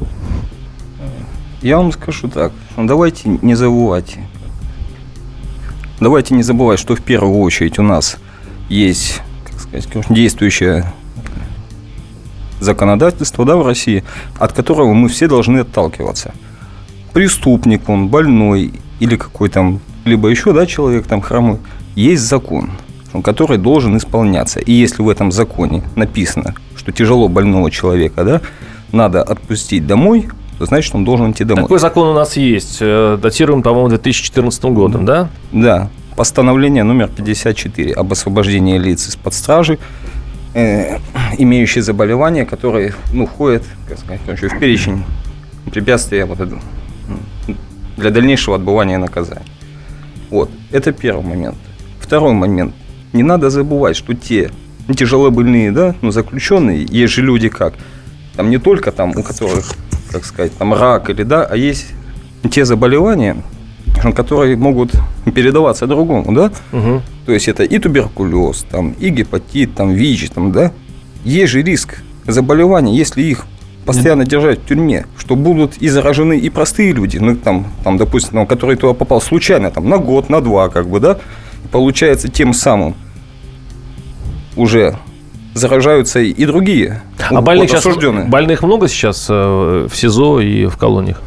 Я 1.61 1.77
вам 1.77 1.91
скажу 1.91 2.27
так, 2.27 2.51
ну, 2.77 2.85
давайте 2.85 3.29
не 3.41 3.55
забывать. 3.55 4.17
Давайте 5.99 6.35
не 6.35 6.43
забывать, 6.43 6.79
что 6.79 6.95
в 6.95 7.01
первую 7.01 7.39
очередь 7.39 7.79
у 7.79 7.83
нас 7.83 8.17
есть, 8.69 9.21
как 9.45 9.59
сказать, 9.59 9.87
действующее 10.09 10.85
законодательство 12.59 13.45
да, 13.45 13.55
в 13.55 13.65
России, 13.65 14.03
от 14.37 14.53
которого 14.53 14.93
мы 14.93 15.09
все 15.09 15.27
должны 15.27 15.59
отталкиваться. 15.59 16.33
Преступник, 17.13 17.87
он 17.89 18.09
больной 18.09 18.73
или 18.99 19.15
какой 19.15 19.49
там 19.49 19.79
либо 20.03 20.29
еще, 20.29 20.53
да, 20.53 20.65
человек 20.65 21.07
там 21.07 21.21
хромой, 21.21 21.59
есть 21.95 22.23
закон, 22.23 22.71
который 23.23 23.57
должен 23.57 23.97
исполняться. 23.97 24.59
И 24.59 24.71
если 24.71 25.01
в 25.01 25.09
этом 25.09 25.31
законе 25.31 25.83
написано, 25.95 26.55
что 26.75 26.91
тяжело 26.91 27.27
больного 27.27 27.71
человека, 27.71 28.23
да, 28.23 28.41
надо 28.91 29.21
отпустить 29.21 29.87
домой, 29.87 30.27
то 30.57 30.65
значит, 30.65 30.95
он 30.95 31.03
должен 31.03 31.31
идти 31.31 31.43
домой. 31.43 31.63
Такой 31.63 31.79
закон 31.79 32.07
у 32.07 32.13
нас 32.13 32.37
есть. 32.37 32.77
Э, 32.79 33.17
датируем, 33.21 33.61
по-моему, 33.61 33.89
2014 33.89 34.63
годом, 34.65 35.05
да? 35.05 35.29
Да. 35.51 35.89
Постановление 36.15 36.83
номер 36.83 37.09
54 37.09 37.93
об 37.93 38.11
освобождении 38.11 38.77
лиц 38.77 39.07
из-под 39.09 39.33
стражи, 39.33 39.79
э, 40.53 40.97
имеющие 41.37 41.83
заболевания, 41.83 42.45
которые 42.45 42.93
ну, 43.11 43.25
входят 43.25 43.63
как 43.87 43.99
сказать, 43.99 44.21
в 44.53 44.59
перечень 44.59 45.03
препятствия 45.71 46.25
вот, 46.25 46.37
для 47.97 48.09
дальнейшего 48.11 48.55
отбывания 48.55 48.97
наказания. 48.97 49.45
Вот. 50.29 50.49
Это 50.71 50.93
первый 50.93 51.25
момент. 51.25 51.57
Второй 51.99 52.33
момент. 52.33 52.73
Не 53.13 53.23
надо 53.23 53.49
забывать, 53.49 53.95
что 53.97 54.13
те 54.13 54.51
тяжело 54.95 55.31
больные, 55.31 55.71
да, 55.71 55.95
ну, 56.01 56.11
заключенные, 56.11 56.85
есть 56.87 57.13
же 57.13 57.21
люди 57.21 57.49
как, 57.49 57.73
там 58.35 58.49
не 58.49 58.57
только 58.57 58.91
там, 58.91 59.11
у 59.15 59.23
которых, 59.23 59.71
как 60.11 60.25
сказать, 60.25 60.55
там 60.57 60.73
рак 60.73 61.09
или 61.09 61.23
да, 61.23 61.45
а 61.45 61.55
есть 61.55 61.87
те 62.51 62.65
заболевания, 62.65 63.37
которые 64.15 64.55
могут 64.55 64.91
передаваться 65.33 65.87
другому, 65.87 66.33
да? 66.33 66.51
Угу. 66.71 67.01
То 67.25 67.31
есть 67.31 67.47
это 67.47 67.63
и 67.63 67.79
туберкулез, 67.79 68.65
там, 68.69 68.91
и 68.91 69.09
гепатит, 69.09 69.75
там, 69.75 69.91
ВИЧ, 69.93 70.31
там, 70.31 70.51
да? 70.51 70.71
Есть 71.23 71.53
же 71.53 71.61
риск 71.61 72.03
заболеваний, 72.27 72.95
если 72.95 73.21
их 73.21 73.45
постоянно 73.85 74.25
держать 74.25 74.59
в 74.59 74.65
тюрьме, 74.65 75.05
что 75.17 75.35
будут 75.35 75.77
и 75.77 75.87
заражены 75.89 76.37
и 76.37 76.49
простые 76.49 76.91
люди, 76.91 77.17
ну, 77.17 77.35
там, 77.35 77.67
там 77.83 77.97
допустим, 77.97 78.33
там, 78.33 78.47
который 78.47 78.75
туда 78.75 78.93
попал 78.93 79.21
случайно, 79.21 79.71
там, 79.71 79.87
на 79.89 79.97
год, 79.97 80.29
на 80.29 80.41
два, 80.41 80.69
как 80.69 80.87
бы, 80.87 80.99
да? 80.99 81.19
И 81.63 81.67
получается, 81.67 82.27
тем 82.27 82.53
самым 82.53 82.95
уже 84.55 84.97
заражаются 85.55 86.19
и 86.19 86.45
другие. 86.45 87.01
А 87.31 87.41
больных, 87.41 87.69
сейчас, 87.71 87.85
больных 88.27 88.61
много 88.61 88.87
сейчас 88.87 89.25
э, 89.29 89.87
в 89.89 89.95
СИЗО 89.95 90.41
и 90.41 90.67
в 90.67 90.77
колониях? 90.77 91.21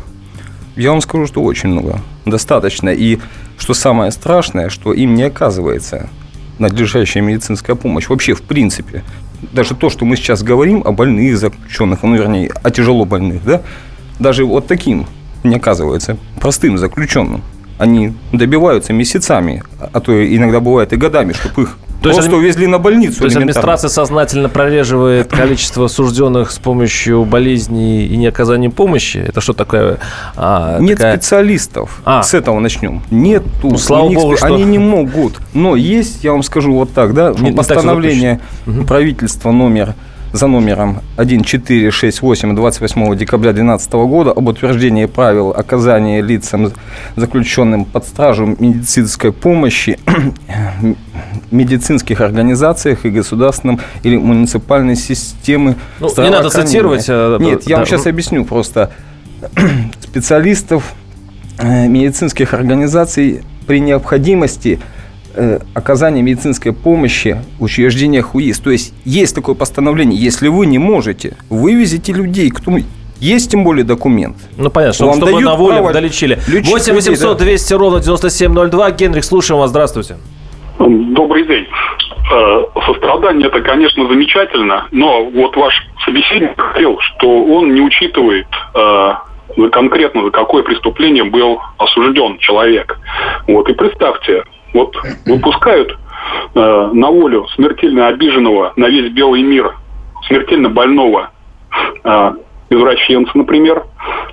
Я 0.77 0.91
вам 0.91 1.01
скажу, 1.01 1.27
что 1.27 1.43
очень 1.43 1.71
много. 1.71 1.99
Достаточно. 2.25 2.91
И 2.91 3.19
что 3.59 3.75
самое 3.75 4.13
страшное, 4.13 4.69
что 4.69 4.93
им 4.93 5.15
не 5.15 5.25
оказывается 5.25 6.09
надлежащая 6.59 7.23
медицинская 7.23 7.75
помощь. 7.75 8.09
Вообще, 8.09 8.35
в 8.35 8.43
принципе. 8.43 9.03
Даже 9.53 9.75
то, 9.75 9.91
что 9.91 10.05
мы 10.05 10.17
сейчас 10.17 10.43
говорим 10.43 10.83
о 10.85 10.93
больных 10.93 11.39
заключенных, 11.39 12.03
ну, 12.03 12.17
вернее, 12.17 12.51
о 12.63 12.71
тяжело 12.71 13.05
больных, 13.05 13.45
да, 13.45 13.63
даже 14.19 14.45
вот 14.45 14.67
таким 14.67 15.07
не 15.45 15.57
оказывается 15.57 16.17
простым 16.41 16.77
заключенным. 16.77 17.43
Они 17.79 18.15
добиваются 18.33 18.93
месяцами, 18.93 19.63
а 19.93 20.01
то 20.01 20.13
иногда 20.37 20.59
бывает 20.59 20.93
и 20.93 20.97
годами, 20.97 21.33
чтобы 21.33 21.63
их 21.63 21.79
то 22.01 22.11
Просто 22.11 22.23
есть, 22.23 22.33
увезли 22.33 22.67
на 22.69 22.79
больницу. 22.79 23.19
То 23.19 23.25
есть 23.25 23.37
администрация 23.37 23.89
сознательно 23.89 24.49
прореживает 24.49 25.29
количество 25.33 25.87
осужденных 25.87 26.53
с 26.53 26.59
помощью 26.59 27.25
болезней 27.25 28.07
и 28.07 28.17
не 28.17 28.29
оказания 28.29 28.71
помощи? 28.71 29.19
Это 29.19 29.41
что 29.41 29.53
такое? 29.53 29.99
А, 30.37 30.79
Нет 30.79 30.99
такая... 30.99 31.17
специалистов. 31.17 32.01
А. 32.05 32.23
С 32.23 32.35
этого 32.35 32.61
начнем. 32.61 33.03
Нет. 33.11 33.43
Ну, 33.65 33.77
слава 33.79 34.09
богу, 34.11 34.37
что... 34.37 34.47
Они 34.47 34.63
не 34.63 34.79
могут. 34.79 35.41
Но 35.55 35.75
есть, 35.75 36.23
я 36.23 36.33
вам 36.33 36.45
скажу 36.45 36.73
вот 36.73 36.93
так, 36.93 37.15
да, 37.15 37.35
не, 37.37 37.51
постановление 37.51 38.41
не 38.67 38.85
правительства 38.85 39.51
номер 39.51 39.95
за 40.33 40.47
номером 40.47 41.01
1468 41.17 42.55
28 42.55 43.17
декабря 43.17 43.53
2012 43.53 43.93
года 43.93 44.31
об 44.33 44.49
утверждении 44.49 45.07
правил 45.07 45.51
оказания 45.51 46.21
лицам, 46.21 46.73
заключенным 47.17 47.85
под 47.85 48.07
стражу 48.07 48.47
медицинской 48.59 49.33
помощи, 49.33 49.99
медицинских 51.51 52.21
организациях 52.21 53.05
и 53.05 53.11
государственном 53.11 53.81
или 54.03 54.17
муниципальной 54.17 54.97
системы 54.97 55.77
ну, 56.01 56.09
Не 56.19 56.31
надо 56.31 56.51
цитировать. 56.51 57.07
А, 57.09 57.39
Нет, 57.39 57.63
да. 57.65 57.71
я 57.71 57.77
вам 57.77 57.87
сейчас 57.87 58.07
объясню 58.07 58.45
просто. 58.45 58.91
Специалистов 60.01 60.95
э, 61.59 61.87
медицинских 61.87 62.55
организаций 62.55 63.43
при 63.67 63.81
необходимости– 63.81 64.81
Э, 65.41 65.61
оказания 65.73 66.21
медицинской 66.21 66.73
помощи 66.73 67.41
в 67.61 67.63
учреждениях 67.63 68.35
УИС. 68.35 68.59
То 68.59 68.71
есть 68.71 68.93
есть 69.05 69.37
такое 69.37 69.55
постановление, 69.55 70.21
если 70.21 70.49
вы 70.49 70.67
не 70.67 70.79
можете, 70.79 71.37
вывезите 71.49 72.13
людей, 72.13 72.51
кто 72.51 72.77
есть 73.21 73.49
тем 73.49 73.63
более 73.63 73.85
документ. 73.85 74.37
Ну, 74.57 74.69
понятно, 74.69 74.95
чтобы, 74.95 75.11
Вам 75.11 75.21
чтобы 75.21 75.41
на 75.41 75.55
воле 75.55 75.93
долечили. 75.93 76.41
8 76.49 76.93
800 76.93 77.39
200 77.39 77.71
да. 77.71 77.79
ровно 77.79 78.01
9702. 78.01 78.91
Генрих, 78.91 79.25
слушаем 79.25 79.61
вас. 79.61 79.71
Здравствуйте. 79.71 80.17
Добрый 80.79 81.45
день. 81.45 81.67
Э, 82.33 82.65
сострадание 82.87 83.49
это, 83.49 83.61
конечно, 83.61 84.07
замечательно, 84.07 84.87
но 84.93 85.25
вот 85.25 85.57
ваш 85.57 85.75
собеседник 86.05 86.55
говорил, 86.57 86.99
что 87.01 87.45
он 87.45 87.75
не 87.75 87.81
учитывает 87.81 88.47
э, 88.75 89.15
конкретно 89.73 90.23
за 90.23 90.31
какое 90.31 90.63
преступление 90.63 91.25
был 91.25 91.61
осужден 91.79 92.39
человек. 92.39 92.97
Вот 93.49 93.69
и 93.69 93.75
представьте, 93.75 94.45
вот 94.73 94.97
выпускают 95.27 95.99
э, 96.55 96.91
на 96.93 97.09
волю 97.09 97.49
смертельно 97.57 98.07
обиженного 98.09 98.73
на 98.77 98.87
весь 98.87 99.11
белый 99.13 99.43
мир, 99.43 99.75
смертельно 100.29 100.69
больного 100.69 101.31
э, 102.05 102.33
извращенца, 102.71 103.33
например, 103.35 103.85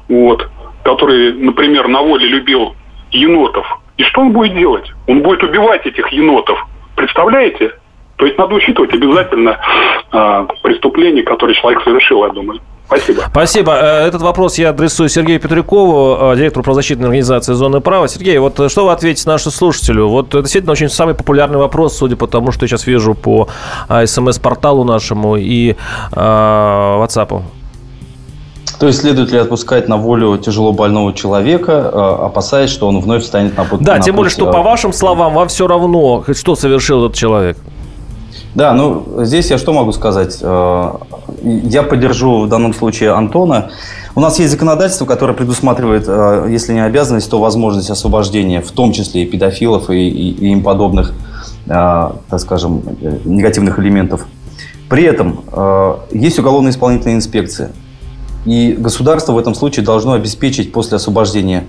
вот, 0.10 0.48
который, 0.84 1.34
например, 1.34 1.88
на 1.88 2.02
воле 2.02 2.28
любил 2.28 2.76
енотов. 3.12 3.66
И 3.98 4.04
что 4.04 4.22
он 4.22 4.32
будет 4.32 4.56
делать? 4.56 4.92
Он 5.08 5.22
будет 5.22 5.44
убивать 5.44 5.86
этих 5.86 6.08
енотов. 6.10 6.58
Представляете? 6.96 7.72
То 8.18 8.26
есть 8.26 8.38
надо 8.38 8.56
учитывать 8.56 8.94
обязательно 8.94 9.58
э, 10.12 10.48
преступление, 10.64 11.24
которое 11.24 11.54
человек 11.54 11.82
совершил, 11.84 12.26
я 12.26 12.32
думаю. 12.32 12.62
Спасибо. 12.88 13.24
Спасибо. 13.30 13.74
Э, 13.74 14.08
этот 14.08 14.22
вопрос 14.22 14.58
я 14.58 14.70
адресую 14.70 15.10
Сергею 15.10 15.40
Петрякову, 15.40 16.34
э, 16.34 16.36
директору 16.38 16.64
правозащитной 16.64 17.08
организации 17.08 17.54
«Зоны 17.54 17.82
права». 17.82 18.08
Сергей, 18.08 18.38
вот 18.38 18.60
э, 18.60 18.70
что 18.70 18.86
вы 18.86 18.92
ответите 18.92 19.28
нашему 19.28 19.52
слушателю? 19.52 20.08
Вот 20.08 20.30
это 20.30 20.42
действительно 20.42 20.72
очень 20.72 20.90
самый 20.90 21.16
популярный 21.16 21.58
вопрос, 21.58 21.98
судя 21.98 22.16
по 22.16 22.28
тому, 22.28 22.52
что 22.52 22.66
я 22.66 22.70
сейчас 22.70 22.88
вижу 22.88 23.16
по 23.16 23.50
смс-порталу 23.90 24.84
нашему 24.84 25.36
и 25.36 25.72
э, 25.72 25.76
WhatsApp. 26.16 27.42
То 28.80 28.88
есть 28.88 29.00
следует 29.00 29.32
ли 29.32 29.38
отпускать 29.38 29.88
на 29.88 29.98
волю 29.98 30.38
тяжело 30.38 30.74
больного 30.74 31.14
человека, 31.14 32.26
опасаясь, 32.26 32.70
что 32.70 32.88
он 32.88 33.00
вновь 33.00 33.24
станет 33.24 33.58
на 33.58 33.64
путь? 33.64 33.82
Да, 33.82 33.96
на 33.96 34.02
тем 34.02 34.16
более, 34.16 34.30
что 34.30 34.52
по 34.52 34.62
вашим 34.62 34.92
словам 34.92 35.34
вам 35.34 35.48
все 35.48 35.68
равно, 35.68 36.24
что 36.34 36.56
совершил 36.56 37.06
этот 37.06 37.18
человек. 37.18 37.58
Да, 38.56 38.74
ну 38.74 39.06
здесь 39.26 39.52
я 39.52 39.58
что 39.58 39.74
могу 39.74 39.92
сказать? 39.92 40.40
Э, 40.42 40.94
я 41.44 41.84
поддержу 41.84 42.46
в 42.46 42.48
данном 42.48 42.74
случае 42.74 43.12
Антона. 43.12 43.70
У 44.16 44.22
нас 44.22 44.40
есть 44.40 44.52
законодательство, 44.52 45.06
которое 45.06 45.34
предусматривает, 45.34 46.06
э, 46.08 46.48
если 46.50 46.72
не 46.72 46.80
обязанность, 46.80 47.30
то 47.30 47.40
возможность 47.42 47.90
освобождения, 47.90 48.62
в 48.62 48.72
том 48.72 48.94
числе 48.94 49.24
и 49.24 49.26
педофилов, 49.26 49.90
и, 49.90 50.08
и, 50.08 50.32
и 50.32 50.52
им 50.54 50.64
подобных, 50.64 51.14
э, 51.66 51.70
так 51.70 52.40
скажем, 52.40 52.82
негативных 53.26 53.78
элементов. 53.78 54.26
При 54.88 55.04
этом 55.04 55.42
есть 56.12 56.38
уголовно-исполнительная 56.40 57.16
инспекция. 57.16 57.72
И 58.46 58.74
государство 58.74 59.34
в 59.34 59.38
этом 59.38 59.56
случае 59.56 59.86
должно 59.86 60.14
обеспечить 60.14 60.72
после 60.72 60.98
освобождения 60.98 61.66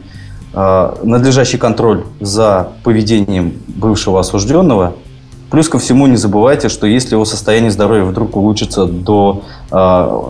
надлежащий 0.54 1.58
контроль 1.58 2.04
за 2.20 2.68
поведением 2.82 3.54
бывшего 3.66 4.20
осужденного– 4.20 4.94
Плюс 5.50 5.68
ко 5.68 5.78
всему 5.78 6.06
не 6.06 6.16
забывайте, 6.16 6.68
что 6.68 6.86
если 6.86 7.14
его 7.14 7.24
состояние 7.24 7.70
здоровья 7.70 8.04
вдруг 8.04 8.36
улучшится 8.36 8.84
до 8.84 9.44
э, 9.70 10.22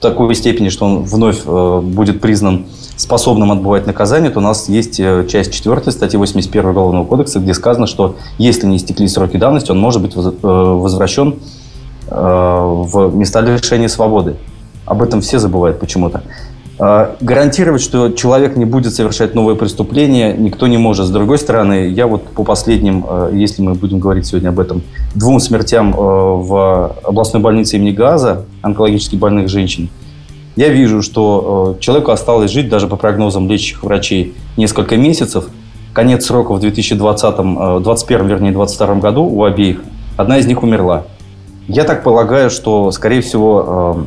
такой 0.00 0.34
степени, 0.36 0.68
что 0.68 0.84
он 0.86 1.02
вновь 1.02 1.40
э, 1.44 1.80
будет 1.82 2.20
признан 2.20 2.66
способным 2.96 3.50
отбывать 3.50 3.88
наказание, 3.88 4.30
то 4.30 4.38
у 4.38 4.42
нас 4.42 4.68
есть 4.68 5.00
э, 5.00 5.26
часть 5.28 5.52
4 5.52 5.90
статьи 5.90 6.16
81 6.16 6.70
Уголовного 6.70 7.04
кодекса, 7.04 7.40
где 7.40 7.52
сказано, 7.52 7.88
что 7.88 8.14
если 8.38 8.66
не 8.68 8.76
истекли 8.76 9.08
сроки 9.08 9.36
давности, 9.36 9.72
он 9.72 9.80
может 9.80 10.02
быть 10.02 10.14
э, 10.14 10.20
возвращен 10.20 11.40
э, 12.06 12.14
в 12.14 13.16
места 13.16 13.40
лишения 13.40 13.88
свободы. 13.88 14.36
Об 14.90 15.02
этом 15.02 15.20
все 15.20 15.38
забывают 15.38 15.78
почему-то. 15.78 16.20
А, 16.80 17.14
гарантировать, 17.20 17.80
что 17.80 18.10
человек 18.10 18.56
не 18.56 18.64
будет 18.64 18.92
совершать 18.92 19.36
новые 19.36 19.54
преступления, 19.54 20.34
никто 20.36 20.66
не 20.66 20.78
может. 20.78 21.06
С 21.06 21.10
другой 21.10 21.38
стороны, 21.38 21.86
я 21.90 22.08
вот 22.08 22.24
по 22.24 22.42
последним, 22.42 23.06
а, 23.08 23.30
если 23.30 23.62
мы 23.62 23.74
будем 23.74 24.00
говорить 24.00 24.26
сегодня 24.26 24.48
об 24.48 24.58
этом, 24.58 24.82
двум 25.14 25.38
смертям 25.38 25.94
а, 25.96 26.00
в 26.00 26.96
областной 27.04 27.40
больнице 27.40 27.76
имени 27.76 27.92
Газа, 27.92 28.46
онкологически 28.62 29.14
больных 29.14 29.48
женщин, 29.48 29.90
я 30.56 30.70
вижу, 30.70 31.02
что 31.02 31.76
человеку 31.78 32.10
осталось 32.10 32.50
жить, 32.50 32.68
даже 32.68 32.88
по 32.88 32.96
прогнозам 32.96 33.48
лечащих 33.48 33.84
врачей, 33.84 34.34
несколько 34.56 34.96
месяцев. 34.96 35.44
Конец 35.92 36.26
срока 36.26 36.52
в 36.52 36.58
2020, 36.58 37.36
2021, 37.36 38.26
вернее, 38.26 38.50
2022 38.50 38.94
году 38.96 39.22
у 39.22 39.44
обеих. 39.44 39.82
Одна 40.16 40.38
из 40.38 40.46
них 40.46 40.64
умерла. 40.64 41.04
Я 41.68 41.84
так 41.84 42.02
полагаю, 42.02 42.50
что, 42.50 42.90
скорее 42.90 43.20
всего, 43.20 44.06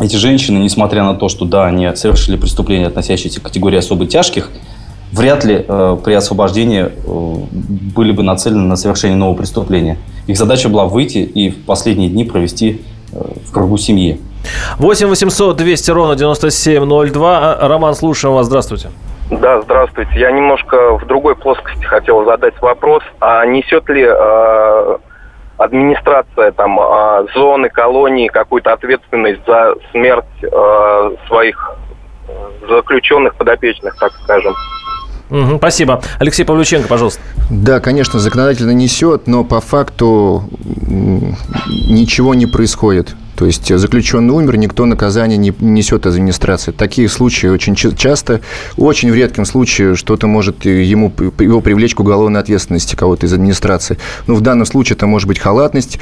эти 0.00 0.16
женщины, 0.16 0.58
несмотря 0.58 1.04
на 1.04 1.14
то, 1.14 1.28
что 1.28 1.44
да, 1.44 1.66
они 1.66 1.94
совершили 1.94 2.36
преступления, 2.36 2.86
относящиеся 2.86 3.40
к 3.40 3.44
категории 3.44 3.78
особо 3.78 4.06
тяжких, 4.06 4.50
вряд 5.12 5.44
ли 5.44 5.64
э, 5.66 5.96
при 6.04 6.14
освобождении 6.14 6.86
э, 6.86 6.90
были 7.94 8.12
бы 8.12 8.22
нацелены 8.22 8.64
на 8.64 8.76
совершение 8.76 9.16
нового 9.16 9.36
преступления. 9.36 9.98
Их 10.26 10.36
задача 10.36 10.68
была 10.68 10.86
выйти 10.86 11.18
и 11.18 11.50
в 11.50 11.64
последние 11.64 12.10
дни 12.10 12.24
провести 12.24 12.82
э, 13.12 13.16
в 13.46 13.52
кругу 13.52 13.78
семьи. 13.78 14.20
8 14.78 15.06
800 15.06 15.56
200 15.56 15.90
ровно 15.90 16.16
9702. 16.16 17.38
А, 17.38 17.68
Роман, 17.68 17.94
слушаем 17.94 18.34
вас. 18.34 18.46
Здравствуйте. 18.46 18.90
Да, 19.30 19.62
здравствуйте. 19.62 20.10
Я 20.16 20.30
немножко 20.30 20.98
в 20.98 21.06
другой 21.06 21.36
плоскости 21.36 21.84
хотел 21.84 22.24
задать 22.24 22.60
вопрос. 22.60 23.02
А 23.20 23.46
несет 23.46 23.88
ли 23.88 24.04
э, 24.06 24.96
администрация 25.64 26.52
там 26.52 26.78
э, 26.80 27.26
зоны, 27.34 27.68
колонии 27.68 28.28
какую-то 28.28 28.72
ответственность 28.72 29.40
за 29.46 29.74
смерть 29.90 30.24
э, 30.42 31.10
своих 31.26 31.76
заключенных 32.68 33.34
подопечных, 33.34 33.96
так 33.98 34.12
скажем? 34.22 34.54
Угу, 35.30 35.56
спасибо. 35.56 36.00
Алексей 36.18 36.44
Павлюченко, 36.44 36.88
пожалуйста. 36.88 37.20
Да, 37.50 37.80
конечно, 37.80 38.18
законодательно 38.18 38.72
несет, 38.72 39.26
но 39.26 39.44
по 39.44 39.60
факту 39.60 40.44
ничего 40.86 42.34
не 42.34 42.46
происходит. 42.46 43.14
То 43.36 43.46
есть 43.46 43.76
заключенный 43.76 44.34
умер, 44.34 44.56
никто 44.56 44.86
наказание 44.86 45.36
не 45.36 45.52
несет 45.60 46.06
администрации. 46.06 46.70
Такие 46.72 47.08
случаи 47.08 47.48
очень 47.48 47.74
часто, 47.74 48.40
очень 48.76 49.10
в 49.10 49.14
редком 49.14 49.44
случае 49.44 49.96
что-то 49.96 50.26
может 50.26 50.64
ему, 50.64 51.12
его 51.38 51.60
привлечь 51.60 51.94
к 51.94 52.00
уголовной 52.00 52.40
ответственности 52.40 52.94
кого-то 52.94 53.26
из 53.26 53.32
администрации. 53.32 53.98
Ну, 54.26 54.34
в 54.34 54.40
данном 54.40 54.66
случае 54.66 54.96
это 54.96 55.06
может 55.06 55.26
быть 55.28 55.38
халатность. 55.38 55.98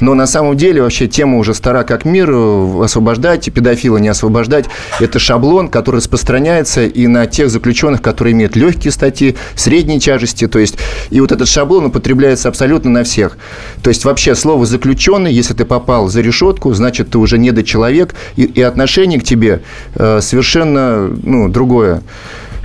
Но 0.00 0.14
на 0.14 0.26
самом 0.26 0.56
деле 0.56 0.82
вообще 0.82 1.08
тема 1.08 1.38
уже 1.38 1.54
стара 1.54 1.82
как 1.82 2.04
мир. 2.04 2.28
Освобождать, 2.28 3.52
педофила 3.52 3.96
не 3.96 4.08
освобождать. 4.08 4.66
Это 5.00 5.18
шаблон, 5.18 5.68
который 5.68 5.96
распространяется 5.96 6.84
и 6.84 7.06
на 7.06 7.26
тех 7.26 7.50
заключенных, 7.50 8.02
которые 8.02 8.32
имеют 8.32 8.56
легкие 8.56 8.92
статьи, 8.92 9.36
средней 9.54 9.98
тяжести. 10.00 10.46
То 10.46 10.58
есть, 10.58 10.76
и 11.10 11.20
вот 11.20 11.32
этот 11.32 11.48
шаблон 11.48 11.86
употребляется 11.86 12.48
абсолютно 12.48 12.90
на 12.90 13.04
всех. 13.04 13.38
То 13.82 13.88
есть 13.88 14.04
вообще 14.04 14.34
слово 14.34 14.66
«заключенный», 14.66 15.32
если 15.32 15.54
ты 15.54 15.64
попал 15.64 16.08
за 16.08 16.20
решетку, 16.20 16.67
человеку, 16.68 16.74
значит, 16.74 17.10
ты 17.10 17.18
уже 17.18 17.38
недочеловек, 17.38 18.14
и, 18.36 18.44
и 18.44 18.62
отношение 18.62 19.20
к 19.20 19.24
тебе 19.24 19.60
э, 19.94 20.20
совершенно 20.20 21.08
ну, 21.22 21.48
другое 21.48 22.02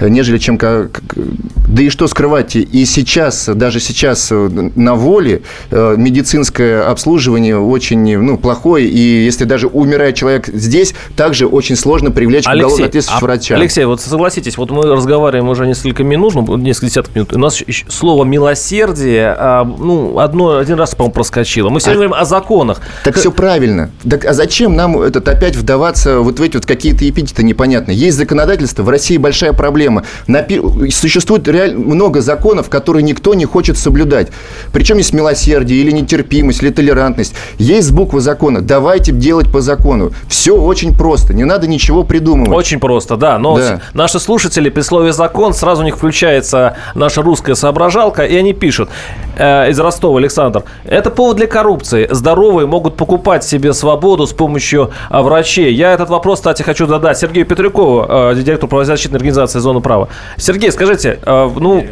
нежели 0.01 0.37
чем... 0.37 0.57
Да 0.57 1.81
и 1.81 1.89
что 1.89 2.07
скрывать, 2.07 2.55
и 2.55 2.85
сейчас, 2.85 3.49
даже 3.53 3.79
сейчас 3.79 4.31
э, 4.31 4.49
на 4.75 4.95
воле 4.95 5.41
э, 5.71 5.95
медицинское 5.97 6.83
обслуживание 6.83 7.57
очень 7.57 8.19
ну, 8.19 8.37
плохое, 8.37 8.87
и 8.87 9.23
если 9.25 9.45
даже 9.45 9.67
умирает 9.67 10.15
человек 10.15 10.47
здесь, 10.47 10.93
также 11.15 11.47
очень 11.47 11.75
сложно 11.75 12.11
привлечь 12.11 12.45
Алексей, 12.45 12.63
уголовную 12.63 12.87
ответственность 12.87 13.23
а, 13.23 13.25
врача. 13.25 13.55
Алексей, 13.55 13.85
вот 13.85 14.01
согласитесь, 14.01 14.57
вот 14.57 14.71
мы 14.71 14.83
разговариваем 14.83 15.49
уже 15.49 15.65
несколько 15.65 16.03
минут, 16.03 16.35
ну, 16.35 16.57
несколько 16.57 16.87
десятков 16.87 17.15
минут, 17.15 17.33
у 17.33 17.39
нас 17.39 17.63
слово 17.87 18.23
«милосердие», 18.23 19.33
а, 19.37 19.63
ну, 19.63 20.19
одно, 20.19 20.57
один 20.57 20.77
раз, 20.77 20.95
по-моему, 20.95 21.13
проскочило. 21.13 21.69
Мы 21.69 21.79
сегодня 21.79 21.93
а, 21.93 22.07
говорим 22.07 22.13
о 22.13 22.25
законах. 22.25 22.81
Так 23.03 23.15
все 23.15 23.31
правильно. 23.31 23.91
Так, 24.07 24.25
а 24.25 24.33
зачем 24.33 24.75
нам 24.75 24.99
этот 25.01 25.27
опять 25.27 25.55
вдаваться 25.55 26.19
вот 26.19 26.39
в 26.39 26.41
эти 26.41 26.57
вот 26.57 26.65
какие-то 26.65 27.07
эпитеты 27.09 27.43
непонятные? 27.43 27.97
Есть 27.97 28.17
законодательство, 28.17 28.83
в 28.83 28.89
России 28.89 29.17
большая 29.17 29.53
проблема 29.53 29.92
проблема. 29.93 30.03
Напи... 30.27 30.61
Существует 30.91 31.47
реально 31.47 31.79
много 31.79 32.21
законов, 32.21 32.69
которые 32.69 33.03
никто 33.03 33.33
не 33.33 33.45
хочет 33.45 33.77
соблюдать. 33.77 34.29
Причем 34.71 34.97
есть 34.97 35.13
милосердие, 35.13 35.81
или 35.81 35.91
нетерпимость, 35.91 36.63
или 36.63 36.69
толерантность. 36.69 37.33
Есть 37.57 37.91
буква 37.91 38.19
закона. 38.19 38.61
Давайте 38.61 39.11
делать 39.11 39.51
по 39.51 39.61
закону. 39.61 40.11
Все 40.27 40.55
очень 40.55 40.95
просто. 40.97 41.33
Не 41.33 41.43
надо 41.43 41.67
ничего 41.67 42.03
придумывать. 42.03 42.57
Очень 42.57 42.79
просто, 42.79 43.17
да. 43.17 43.37
Но 43.37 43.57
да. 43.57 43.81
наши 43.93 44.19
слушатели 44.19 44.69
при 44.69 44.81
слове 44.81 45.13
«закон» 45.13 45.53
сразу 45.53 45.81
у 45.81 45.85
них 45.85 45.95
включается 45.97 46.77
наша 46.95 47.21
русская 47.21 47.55
соображалка, 47.55 48.23
и 48.23 48.35
они 48.35 48.53
пишут 48.53 48.89
э, 49.37 49.69
из 49.69 49.79
Ростова, 49.79 50.19
Александр, 50.19 50.63
это 50.85 51.09
повод 51.09 51.37
для 51.37 51.47
коррупции. 51.47 52.07
Здоровые 52.09 52.67
могут 52.67 52.95
покупать 52.95 53.43
себе 53.43 53.73
свободу 53.73 54.25
с 54.25 54.33
помощью 54.33 54.91
э, 55.09 55.21
врачей. 55.21 55.73
Я 55.73 55.93
этот 55.93 56.09
вопрос, 56.09 56.39
кстати, 56.39 56.63
хочу 56.63 56.87
задать 56.87 57.17
Сергею 57.17 57.45
Петрякову, 57.45 58.05
э, 58.07 58.35
директору 58.35 58.67
правозащитной 58.69 59.17
организации 59.17 59.59
«Зона 59.59 59.72
права». 59.81 60.09
Сергей, 60.37 60.71
скажите, 60.71 61.19
э, 61.21 61.51
ну, 61.55 61.85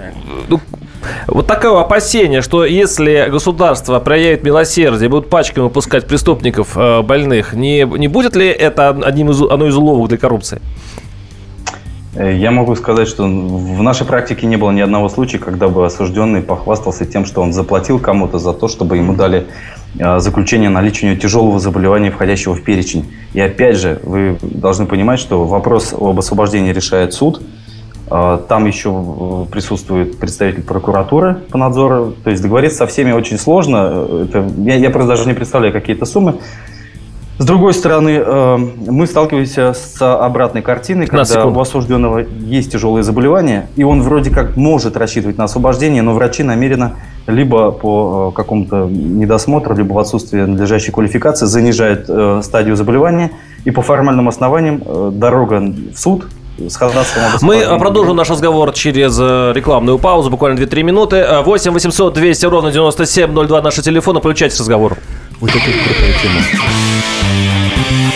ну 0.48 0.60
вот 1.28 1.48
такое 1.48 1.80
опасение, 1.80 2.41
что 2.41 2.65
если 2.65 3.28
государство 3.30 4.00
проявит 4.00 4.44
милосердие, 4.44 5.10
будут 5.10 5.30
пачками 5.30 5.63
выпускать 5.63 6.08
преступников 6.08 6.78
э, 6.78 7.02
больных, 7.02 7.54
не, 7.54 7.84
не 7.84 8.08
будет 8.08 8.36
ли 8.36 8.48
это 8.48 8.89
одним 8.89 9.32
из, 9.32 9.41
одной 9.41 9.70
из 9.70 9.76
уловок 9.76 10.10
для 10.10 10.17
коррупции? 10.17 10.62
Э, 12.15 12.36
я 12.36 12.52
могу 12.52 12.76
сказать, 12.76 13.08
что 13.08 13.24
в 13.24 13.82
нашей 13.82 14.06
практике 14.06 14.46
не 14.46 14.58
было 14.58 14.72
ни 14.72 14.82
одного 14.82 15.10
случая, 15.10 15.39
когда 15.39 15.70
бы 15.70 15.86
осужденный 15.86 16.41
похвастался 16.41 17.06
тем, 17.06 17.26
что 17.26 17.41
он 17.41 17.54
заплатил 17.54 18.00
кому-то 18.00 18.38
за 18.38 18.54
то, 18.54 18.67
чтобы 18.67 18.98
ему 18.98 19.13
дали 19.13 19.48
заключение 19.94 20.70
у 20.70 20.74
него 20.74 21.15
тяжелого 21.20 21.60
заболевания, 21.60 22.12
входящего 22.12 22.56
в 22.56 22.63
перечень. 22.63 23.12
И 23.34 23.41
опять 23.41 23.76
же, 23.76 24.00
вы 24.04 24.38
должны 24.41 24.86
понимать, 24.86 25.20
что 25.20 25.44
вопрос 25.44 25.94
об 25.94 26.17
освобождении 26.17 26.72
решает 26.72 27.13
суд– 27.13 27.41
там 28.50 28.65
еще 28.65 28.89
э, 28.89 29.52
присутствует 29.52 30.19
представитель 30.19 30.63
прокуратуры 30.63 31.36
по 31.50 31.58
надзору. 31.58 32.13
То 32.24 32.30
есть 32.30 32.43
договориться 32.43 32.80
со 32.80 32.88
всеми 32.88 33.13
очень 33.13 33.38
сложно. 33.38 34.06
Это, 34.26 34.45
я, 34.58 34.76
я 34.76 34.89
просто 34.89 35.12
даже 35.12 35.26
не 35.26 35.34
представляю 35.34 35.71
какие-то 35.71 36.04
суммы. 36.06 36.36
С 37.38 37.45
другой 37.45 37.74
стороны, 37.74 38.21
э, 38.21 38.58
мы 38.58 39.08
сталкиваемся 39.08 39.74
с 39.74 40.02
обратной 40.02 40.62
картиной, 40.62 41.08
когда 41.08 41.45
у 41.45 41.58
осужденного 41.58 42.19
есть 42.19 42.74
тяжелые 42.74 43.04
заболевания, 43.04 43.69
и 43.78 43.86
он 43.86 44.02
вроде 44.02 44.30
как 44.30 44.58
может 44.58 44.97
рассчитывать 44.97 45.38
на 45.38 45.45
освобождение, 45.45 46.02
но 46.02 46.13
врачи 46.13 46.43
намеренно 46.43 46.97
либо 47.28 47.71
по 47.71 48.32
э, 48.34 48.36
какому-то 48.36 48.89
недосмотру, 48.89 49.74
либо 49.74 49.93
в 49.93 50.00
отсутствии 50.00 50.41
надлежащей 50.41 50.91
квалификации 50.91 51.45
занижают 51.45 52.10
стадию 52.43 52.76
заболевания, 52.76 53.32
и 53.63 53.71
по 53.71 53.82
формальным 53.82 54.28
основаниям 54.28 54.82
дорога 55.17 55.62
в 55.62 55.97
суд 55.97 56.26
с 56.58 57.42
Мы 57.42 57.78
продолжим 57.80 58.16
наш 58.16 58.30
разговор 58.30 58.72
через 58.74 59.18
э, 59.20 59.52
рекламную 59.56 59.98
паузу, 59.98 60.30
буквально 60.30 60.60
2-3 60.60 60.84
минуты. 60.84 61.26
8 61.44 61.72
800 61.72 62.14
200 62.14 62.46
ровно 62.46 62.72
9702 62.72 63.62
наши 63.62 63.82
телефоны. 63.82 64.20
Включайтесь 64.20 64.58
к 64.58 64.60
разговору. 64.60 64.98
Вот 65.40 65.50
это 65.50 65.60
крутая 65.60 66.14
тема. 66.22 66.42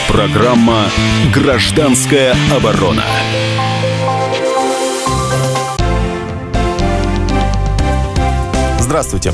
Программа 0.07 0.85
«Гражданская 1.33 2.35
оборона». 2.55 3.03
Здравствуйте. 8.79 9.33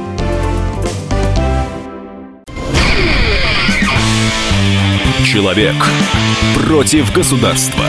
Человек 5.31 5.75
против 6.67 7.13
государства. 7.13 7.85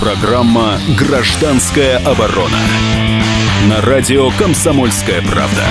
Программа 0.00 0.78
«Гражданская 0.98 1.98
оборона». 1.98 2.56
На 3.68 3.82
радио 3.82 4.30
«Комсомольская 4.38 5.20
правда». 5.30 5.66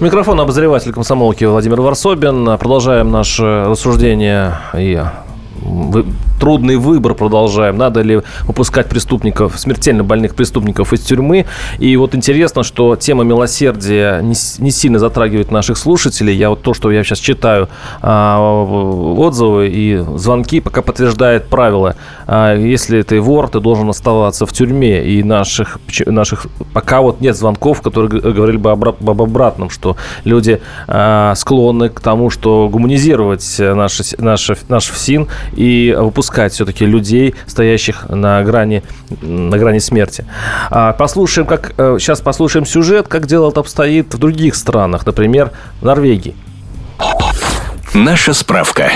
Микрофон 0.00 0.40
обозреватель 0.40 0.94
комсомолки 0.94 1.44
Владимир 1.44 1.82
Варсобин. 1.82 2.56
Продолжаем 2.56 3.10
наше 3.10 3.66
рассуждение 3.66 4.56
и 4.72 4.98
трудный 6.40 6.76
выбор 6.76 7.14
продолжаем. 7.14 7.76
Надо 7.76 8.02
ли 8.02 8.20
выпускать 8.42 8.88
преступников, 8.88 9.58
смертельно 9.58 10.04
больных 10.04 10.34
преступников 10.34 10.92
из 10.92 11.00
тюрьмы. 11.00 11.46
И 11.78 11.96
вот 11.96 12.14
интересно, 12.14 12.62
что 12.62 12.96
тема 12.96 13.24
милосердия 13.24 14.20
не, 14.20 14.34
сильно 14.70 14.98
затрагивает 14.98 15.50
наших 15.50 15.78
слушателей. 15.78 16.34
Я 16.34 16.50
вот 16.50 16.62
то, 16.62 16.74
что 16.74 16.90
я 16.90 17.02
сейчас 17.04 17.18
читаю 17.18 17.68
а, 18.02 18.62
отзывы 19.18 19.68
и 19.68 20.04
звонки, 20.16 20.60
пока 20.60 20.82
подтверждает 20.82 21.48
правило. 21.48 21.96
А, 22.26 22.54
если 22.54 23.02
ты 23.02 23.20
вор, 23.20 23.48
ты 23.48 23.60
должен 23.60 23.88
оставаться 23.88 24.46
в 24.46 24.52
тюрьме. 24.52 25.04
И 25.04 25.22
наших, 25.22 25.78
наших 26.06 26.46
пока 26.72 27.00
вот 27.00 27.20
нет 27.20 27.36
звонков, 27.36 27.82
которые 27.82 28.20
говорили 28.20 28.56
бы 28.56 28.70
об 28.70 29.22
обратном, 29.22 29.70
что 29.70 29.96
люди 30.24 30.60
а, 30.86 31.34
склонны 31.34 31.88
к 31.88 32.00
тому, 32.00 32.30
что 32.30 32.68
гуманизировать 32.70 33.56
наш, 33.58 34.00
наш, 34.18 34.50
наш 34.68 34.84
ФСИН 34.84 35.28
и 35.52 35.94
выпускать 35.96 36.52
все-таки 36.52 36.84
людей, 36.86 37.34
стоящих 37.46 38.08
на 38.08 38.42
грани, 38.42 38.82
на 39.20 39.58
грани 39.58 39.78
смерти. 39.78 40.24
А, 40.70 40.92
послушаем, 40.92 41.46
как 41.46 41.72
сейчас 41.76 42.20
послушаем 42.20 42.66
сюжет, 42.66 43.08
как 43.08 43.26
дело 43.26 43.52
обстоит 43.54 44.12
в 44.14 44.18
других 44.18 44.54
странах, 44.54 45.06
например, 45.06 45.52
в 45.80 45.84
Норвегии. 45.84 46.34
Наша 47.94 48.32
справка. 48.34 48.90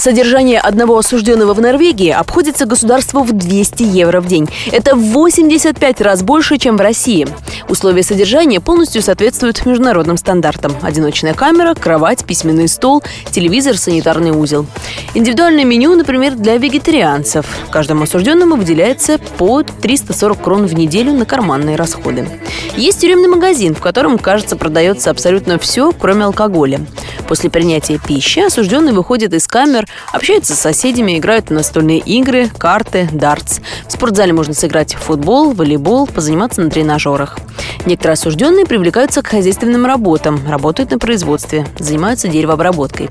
Содержание 0.00 0.58
одного 0.58 0.96
осужденного 0.96 1.52
в 1.52 1.60
Норвегии 1.60 2.08
обходится 2.08 2.64
государству 2.64 3.22
в 3.22 3.32
200 3.32 3.82
евро 3.82 4.22
в 4.22 4.26
день. 4.26 4.48
Это 4.72 4.96
в 4.96 5.12
85 5.12 6.00
раз 6.00 6.22
больше, 6.22 6.56
чем 6.56 6.78
в 6.78 6.80
России. 6.80 7.28
Условия 7.68 8.02
содержания 8.02 8.60
полностью 8.60 9.02
соответствуют 9.02 9.66
международным 9.66 10.16
стандартам. 10.16 10.72
Одиночная 10.80 11.34
камера, 11.34 11.74
кровать, 11.74 12.24
письменный 12.24 12.66
стол, 12.68 13.02
телевизор, 13.30 13.76
санитарный 13.76 14.30
узел. 14.30 14.64
Индивидуальное 15.12 15.64
меню, 15.66 15.94
например, 15.94 16.34
для 16.34 16.56
вегетарианцев. 16.56 17.44
Каждому 17.70 18.04
осужденному 18.04 18.56
выделяется 18.56 19.18
по 19.36 19.62
340 19.62 20.40
крон 20.40 20.66
в 20.66 20.72
неделю 20.72 21.12
на 21.12 21.26
карманные 21.26 21.76
расходы. 21.76 22.26
Есть 22.74 23.02
тюремный 23.02 23.28
магазин, 23.28 23.74
в 23.74 23.80
котором, 23.80 24.16
кажется, 24.16 24.56
продается 24.56 25.10
абсолютно 25.10 25.58
все, 25.58 25.92
кроме 25.92 26.24
алкоголя. 26.24 26.80
После 27.28 27.50
принятия 27.50 27.98
пищи 27.98 28.40
осужденный 28.40 28.92
выходит 28.92 29.34
из 29.34 29.46
камер, 29.46 29.86
общается 30.12 30.54
с 30.54 30.60
соседями, 30.60 31.18
играет 31.18 31.50
в 31.50 31.52
настольные 31.52 31.98
игры, 31.98 32.48
карты, 32.58 33.08
дартс. 33.12 33.60
В 33.86 33.92
спортзале 33.92 34.32
можно 34.32 34.54
сыграть 34.54 34.94
в 34.94 34.98
футбол, 34.98 35.52
волейбол, 35.52 36.06
позаниматься 36.06 36.60
на 36.60 36.70
тренажерах. 36.70 37.38
Некоторые 37.86 38.14
осужденные 38.14 38.66
привлекаются 38.66 39.22
к 39.22 39.26
хозяйственным 39.26 39.86
работам, 39.86 40.40
работают 40.48 40.90
на 40.90 40.98
производстве, 40.98 41.66
занимаются 41.78 42.28
деревообработкой. 42.28 43.10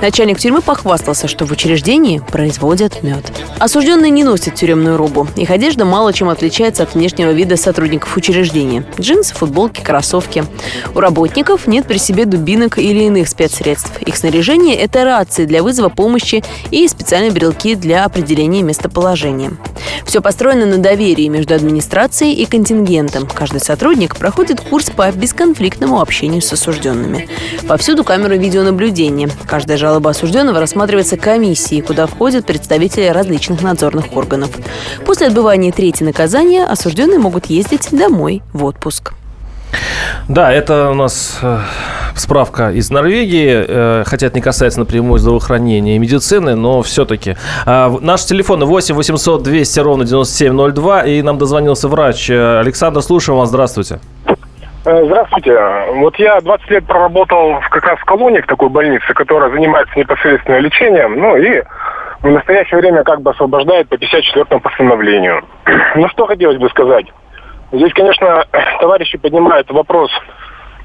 Начальник 0.00 0.38
тюрьмы 0.38 0.60
похвастался, 0.60 1.28
что 1.28 1.46
в 1.46 1.52
учреждении 1.52 2.18
производят 2.18 3.02
мед. 3.02 3.32
Осужденные 3.58 4.10
не 4.10 4.24
носят 4.24 4.54
тюремную 4.54 4.96
робу. 4.96 5.28
Их 5.36 5.50
одежда 5.50 5.84
мало 5.84 6.12
чем 6.12 6.28
отличается 6.28 6.82
от 6.82 6.94
внешнего 6.94 7.30
вида 7.30 7.56
сотрудников 7.56 8.16
учреждения. 8.16 8.84
Джинсы, 8.98 9.34
футболки, 9.34 9.80
кроссовки. 9.80 10.44
У 10.94 11.00
работников 11.00 11.66
нет 11.66 11.86
при 11.86 11.98
себе 11.98 12.24
дубинок 12.24 12.78
или 12.78 13.04
иных 13.04 13.28
спецсредств. 13.28 14.00
Их 14.02 14.16
снаряжение– 14.16 14.76
это 14.76 15.04
рации 15.04 15.44
для 15.44 15.62
вызова 15.62 15.88
помощи 15.88 16.13
и 16.70 16.86
специальные 16.88 17.30
брелки 17.30 17.74
для 17.74 18.04
определения 18.04 18.62
местоположения. 18.62 19.52
Все 20.04 20.20
построено 20.20 20.66
на 20.66 20.78
доверии 20.78 21.28
между 21.28 21.54
администрацией 21.54 22.34
и 22.34 22.46
контингентом. 22.46 23.26
Каждый 23.26 23.60
сотрудник 23.60 24.16
проходит 24.16 24.60
курс 24.60 24.90
по 24.90 25.10
бесконфликтному 25.10 26.00
общению 26.00 26.42
с 26.42 26.52
осужденными. 26.52 27.28
Повсюду 27.66 28.04
камеры 28.04 28.36
видеонаблюдения. 28.36 29.30
Каждая 29.46 29.76
жалоба 29.76 30.10
осужденного 30.10 30.60
рассматривается 30.60 31.16
комиссией, 31.16 31.82
куда 31.82 32.06
входят 32.06 32.46
представители 32.46 33.06
различных 33.06 33.62
надзорных 33.62 34.16
органов. 34.16 34.50
После 35.06 35.28
отбывания 35.28 35.72
третьего 35.72 36.08
наказания 36.08 36.64
осужденные 36.64 37.18
могут 37.18 37.46
ездить 37.46 37.88
домой 37.90 38.42
в 38.52 38.64
отпуск. 38.64 39.14
Да, 40.28 40.52
это 40.52 40.90
у 40.90 40.94
нас 40.94 41.38
э, 41.42 41.58
справка 42.14 42.70
из 42.70 42.90
Норвегии, 42.90 43.64
э, 43.66 44.04
хотя 44.06 44.26
это 44.26 44.36
не 44.36 44.42
касается 44.42 44.80
напрямую 44.80 45.18
здравоохранения 45.18 45.96
и 45.96 45.98
медицины, 45.98 46.54
но 46.54 46.82
все-таки. 46.82 47.36
Э, 47.66 47.90
наш 48.00 48.24
телефон 48.24 48.64
8 48.64 48.94
800 48.94 49.42
200 49.42 49.80
ровно 49.80 50.04
9702, 50.04 51.02
и 51.02 51.22
нам 51.22 51.38
дозвонился 51.38 51.88
врач. 51.88 52.30
Э, 52.30 52.60
Александр, 52.60 53.02
слушаем 53.02 53.38
вас, 53.38 53.48
здравствуйте. 53.48 53.98
Здравствуйте. 54.84 55.58
Вот 55.94 56.18
я 56.18 56.40
20 56.42 56.70
лет 56.70 56.84
проработал 56.84 57.60
в, 57.60 57.68
как 57.70 57.84
раз 57.84 57.98
в 57.98 58.04
колонии, 58.04 58.40
в 58.40 58.46
такой 58.46 58.68
больнице, 58.68 59.14
которая 59.14 59.50
занимается 59.50 59.98
непосредственно 59.98 60.58
лечением, 60.58 61.18
ну 61.18 61.36
и 61.36 61.62
в 62.20 62.30
настоящее 62.30 62.80
время 62.80 63.02
как 63.02 63.22
бы 63.22 63.30
освобождает 63.30 63.88
по 63.88 63.96
54 63.96 64.60
постановлению. 64.60 65.42
Ну 65.96 66.08
что 66.08 66.26
хотелось 66.26 66.58
бы 66.58 66.68
сказать. 66.68 67.06
Здесь, 67.74 67.92
конечно, 67.92 68.46
товарищи 68.80 69.18
поднимают 69.18 69.68
вопрос, 69.70 70.10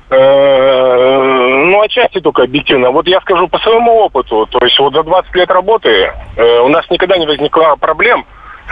э, 0.10 1.66
ну, 1.68 1.82
отчасти 1.82 2.20
только 2.20 2.44
объективно. 2.44 2.90
Вот 2.90 3.08
я 3.08 3.22
скажу 3.22 3.48
по 3.48 3.60
своему 3.60 3.92
опыту, 4.00 4.48
то 4.48 4.66
есть 4.66 4.78
вот 4.80 4.94
за 4.94 5.04
20 5.04 5.36
лет 5.36 5.52
работы 5.52 6.12
э, 6.36 6.60
у 6.62 6.68
нас 6.70 6.90
никогда 6.90 7.18
не 7.18 7.28
возникло 7.28 7.76
проблем 7.80 8.26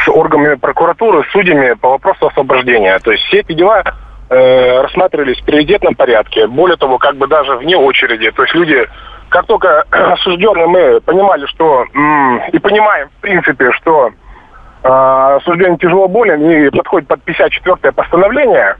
с 0.04 0.10
органами 0.10 0.56
прокуратуры, 0.56 1.26
судьями 1.32 1.74
по 1.74 1.90
вопросу 1.90 2.28
освобождения. 2.28 2.98
То 3.00 3.12
есть 3.12 3.24
все 3.26 3.40
эти 3.40 3.54
дела 3.54 3.84
э, 4.30 4.82
рассматривались 4.82 5.40
в 5.40 5.46
приоритетном 5.46 5.94
порядке. 5.94 6.48
Более 6.48 6.78
того, 6.78 6.98
как 6.98 7.18
бы 7.18 7.28
даже 7.28 7.56
вне 7.58 7.78
очереди. 7.78 8.32
То 8.32 8.44
есть 8.44 8.56
люди, 8.56 8.88
как 9.30 9.46
только 9.46 9.82
осужденные 9.92 10.66
мы 10.66 11.02
понимали, 11.02 11.46
что 11.46 11.86
и 12.52 12.58
понимаем, 12.58 13.10
в 13.10 13.22
принципе, 13.22 13.72
что 13.74 14.10
осужденный 14.88 15.78
тяжело 15.78 16.08
болен 16.08 16.50
и 16.50 16.70
подходит 16.70 17.08
под 17.08 17.20
54-е 17.26 17.92
постановление, 17.92 18.76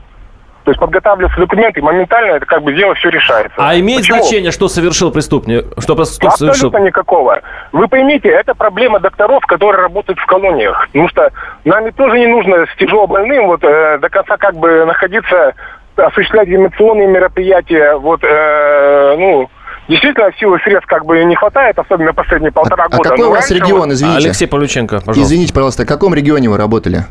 то 0.64 0.70
есть 0.72 0.80
подготавливаются 0.80 1.40
документы, 1.40 1.80
моментально 1.80 2.32
это 2.32 2.44
как 2.44 2.62
бы 2.62 2.74
дело 2.74 2.94
все 2.94 3.08
решается. 3.08 3.54
А 3.56 3.74
имеет 3.78 4.00
Почему? 4.00 4.18
значение, 4.18 4.50
что 4.50 4.68
совершил 4.68 5.10
преступник? 5.10 5.64
Что, 5.78 5.94
что 5.94 6.02
Абсолютно 6.02 6.36
совершил? 6.36 6.84
никакого. 6.84 7.40
Вы 7.72 7.88
поймите, 7.88 8.28
это 8.28 8.54
проблема 8.54 9.00
докторов, 9.00 9.46
которые 9.46 9.80
работают 9.80 10.18
в 10.18 10.26
колониях. 10.26 10.86
Потому 10.88 11.08
что 11.08 11.32
нам 11.64 11.90
тоже 11.92 12.18
не 12.18 12.26
нужно 12.26 12.66
с 12.66 12.76
тяжело 12.78 13.06
больным 13.06 13.46
вот 13.46 13.64
э, 13.64 13.98
до 13.98 14.10
конца 14.10 14.36
как 14.36 14.56
бы 14.56 14.84
находиться, 14.84 15.54
осуществлять 15.96 16.48
эмоционные 16.48 17.06
мероприятия, 17.08 17.94
вот, 17.94 18.20
э, 18.22 19.16
ну, 19.18 19.48
Действительно, 19.88 20.30
силы 20.38 20.58
средств 20.60 20.86
как 20.86 21.06
бы 21.06 21.24
не 21.24 21.34
хватает, 21.34 21.78
особенно 21.78 22.12
последние 22.12 22.52
полтора 22.52 22.84
а, 22.84 22.88
года. 22.88 23.08
А 23.08 23.10
какой 23.10 23.26
у 23.26 23.30
вас 23.30 23.50
регион, 23.50 23.90
извините? 23.92 24.26
Алексей 24.26 24.46
Полюченко, 24.46 24.96
пожалуйста. 25.00 25.22
Извините, 25.22 25.54
пожалуйста, 25.54 25.84
в 25.84 25.86
каком 25.86 26.14
регионе 26.14 26.50
вы 26.50 26.58
работали? 26.58 27.04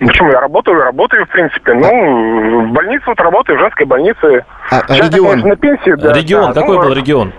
Почему? 0.00 0.30
Я 0.30 0.40
работаю, 0.40 0.80
работаю, 0.80 1.26
в 1.26 1.28
принципе. 1.28 1.74
Ну, 1.74 2.68
в 2.68 2.72
больнице 2.72 3.04
вот 3.06 3.20
работаю, 3.20 3.58
в 3.58 3.60
женской 3.60 3.86
больнице. 3.86 4.44
А, 4.70 4.80
а 4.88 4.96
регион? 4.96 5.12
Я, 5.12 5.30
конечно, 5.30 5.48
на 5.48 5.56
пенсии, 5.56 5.94
да. 5.94 6.12
Регион, 6.12 6.52
да, 6.52 6.60
какой 6.60 6.76
ну, 6.76 6.82
был 6.82 6.92
регион? 6.92 7.32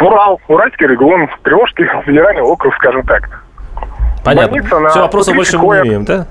Урал, 0.00 0.40
Уральский 0.48 0.86
регион, 0.86 1.28
Приволжский 1.42 1.86
федеральный 2.04 2.42
округ, 2.42 2.74
скажем 2.74 3.02
так. 3.04 3.44
Понятно. 4.24 4.60
Больница, 4.60 4.88
Все, 4.90 5.00
вопросов 5.00 5.34
больше 5.36 5.56
не 5.56 5.64
имеем, 5.64 6.04
да? 6.04 6.26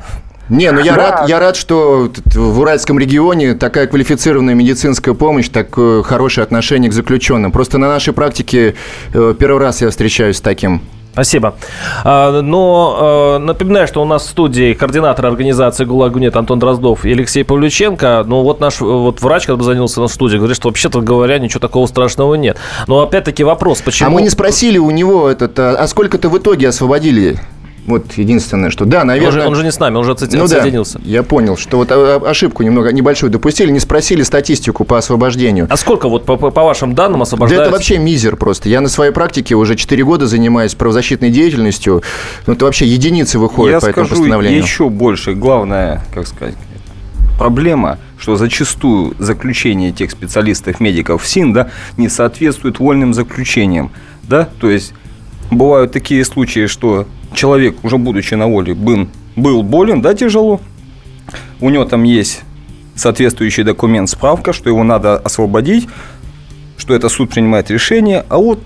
Не, 0.49 0.71
ну 0.71 0.79
я, 0.79 0.95
да. 0.95 1.11
рад, 1.11 1.29
я 1.29 1.39
рад, 1.39 1.55
что 1.55 2.09
в 2.25 2.59
Уральском 2.59 2.97
регионе 2.99 3.53
такая 3.53 3.87
квалифицированная 3.87 4.55
медицинская 4.55 5.13
помощь, 5.13 5.49
такое 5.49 6.03
хорошее 6.03 6.43
отношение 6.43 6.89
к 6.89 6.93
заключенным. 6.93 7.51
Просто 7.51 7.77
на 7.77 7.87
нашей 7.87 8.13
практике 8.13 8.75
э, 9.13 9.35
первый 9.37 9.59
раз 9.59 9.81
я 9.81 9.89
встречаюсь 9.89 10.37
с 10.37 10.41
таким. 10.41 10.81
Спасибо. 11.17 11.55
А, 12.03 12.41
но 12.41 13.39
напоминаю, 13.39 13.87
что 13.87 14.03
у 14.03 14.05
нас 14.05 14.21
в 14.21 14.29
студии 14.29 14.73
координатор 14.73 15.25
организации 15.25 15.83
«ГУЛАГ-ГУНЕТ» 15.83 16.35
Антон 16.35 16.59
Дроздов 16.59 17.05
и 17.05 17.11
Алексей 17.11 17.43
Павлюченко. 17.43 18.23
Ну 18.27 18.43
вот 18.43 18.59
наш 18.59 18.81
вот 18.81 19.19
врач, 19.23 19.47
когда 19.47 19.63
занялся 19.63 19.99
на 19.99 20.09
студии, 20.09 20.37
говорит, 20.37 20.55
что 20.55 20.67
вообще-то 20.69 21.01
говоря, 21.01 21.39
ничего 21.39 21.59
такого 21.59 21.87
страшного 21.87 22.35
нет. 22.35 22.57
Но 22.85 22.99
опять-таки 22.99 23.43
вопрос, 23.43 23.81
почему... 23.81 24.09
А 24.09 24.13
мы 24.13 24.21
не 24.21 24.29
спросили 24.29 24.77
у 24.77 24.91
него 24.91 25.27
этот, 25.27 25.57
а, 25.57 25.71
а 25.71 25.87
сколько-то 25.87 26.29
в 26.29 26.37
итоге 26.37 26.67
освободили 26.67 27.39
вот 27.87 28.13
единственное, 28.13 28.69
что 28.69 28.83
да, 28.83 29.05
наверное... 29.05 29.27
Он 29.27 29.33
же, 29.33 29.47
он 29.47 29.55
же 29.55 29.63
не 29.63 29.71
с 29.71 29.79
нами, 29.79 29.95
он 29.95 30.03
же 30.03 30.11
отсоединился. 30.11 30.99
Ну 30.99 31.05
да, 31.05 31.09
я 31.09 31.23
понял, 31.23 31.55
что 31.55 31.77
вот 31.77 31.87
а, 31.89 32.17
ошибку 32.17 32.61
немного 32.63 32.91
небольшую 32.91 33.31
допустили, 33.31 33.71
не 33.71 33.79
спросили 33.79 34.23
статистику 34.23 34.83
по 34.83 34.97
освобождению. 34.97 35.67
А 35.69 35.77
сколько 35.77 36.09
вот 36.09 36.25
по, 36.25 36.35
по, 36.35 36.51
по 36.51 36.63
вашим 36.63 36.93
данным 36.93 37.21
освобождается? 37.21 37.63
Да 37.63 37.67
это 37.69 37.71
вообще 37.71 37.97
мизер 37.97 38.35
просто. 38.35 38.67
Я 38.67 38.81
на 38.81 38.89
своей 38.89 39.13
практике 39.13 39.55
уже 39.55 39.75
4 39.77 40.03
года 40.03 40.27
занимаюсь 40.27 40.75
правозащитной 40.75 41.31
деятельностью. 41.31 42.03
Ну 42.45 42.53
это 42.53 42.65
вообще 42.65 42.85
единицы 42.85 43.39
выходят 43.39 43.75
я 43.75 43.79
по 43.79 43.91
скажу 43.91 44.07
этому 44.07 44.21
постановлению. 44.21 44.61
еще 44.61 44.89
больше. 44.89 45.33
Главное, 45.33 46.03
как 46.13 46.27
сказать, 46.27 46.55
проблема, 47.37 47.99
что 48.17 48.35
зачастую 48.35 49.15
заключение 49.17 49.93
тех 49.93 50.11
специалистов, 50.11 50.81
медиков 50.81 51.23
в 51.23 51.27
СИН, 51.27 51.53
да, 51.53 51.69
не 51.95 52.09
соответствует 52.09 52.79
вольным 52.79 53.13
заключениям, 53.13 53.91
да, 54.23 54.49
то 54.59 54.69
есть 54.69 54.93
бывают 55.51 55.91
такие 55.91 56.23
случаи, 56.25 56.67
что 56.67 57.07
человек, 57.33 57.83
уже 57.83 57.97
будучи 57.97 58.33
на 58.35 58.47
воле, 58.47 58.73
был, 58.73 59.07
был 59.35 59.63
болен, 59.63 60.01
да, 60.01 60.13
тяжело, 60.13 60.59
у 61.59 61.69
него 61.69 61.85
там 61.85 62.03
есть 62.03 62.41
соответствующий 62.95 63.63
документ, 63.63 64.09
справка, 64.09 64.53
что 64.53 64.69
его 64.69 64.83
надо 64.83 65.17
освободить, 65.17 65.87
что 66.77 66.93
это 66.93 67.09
суд 67.09 67.29
принимает 67.29 67.69
решение, 67.69 68.25
а 68.29 68.37
вот 68.37 68.59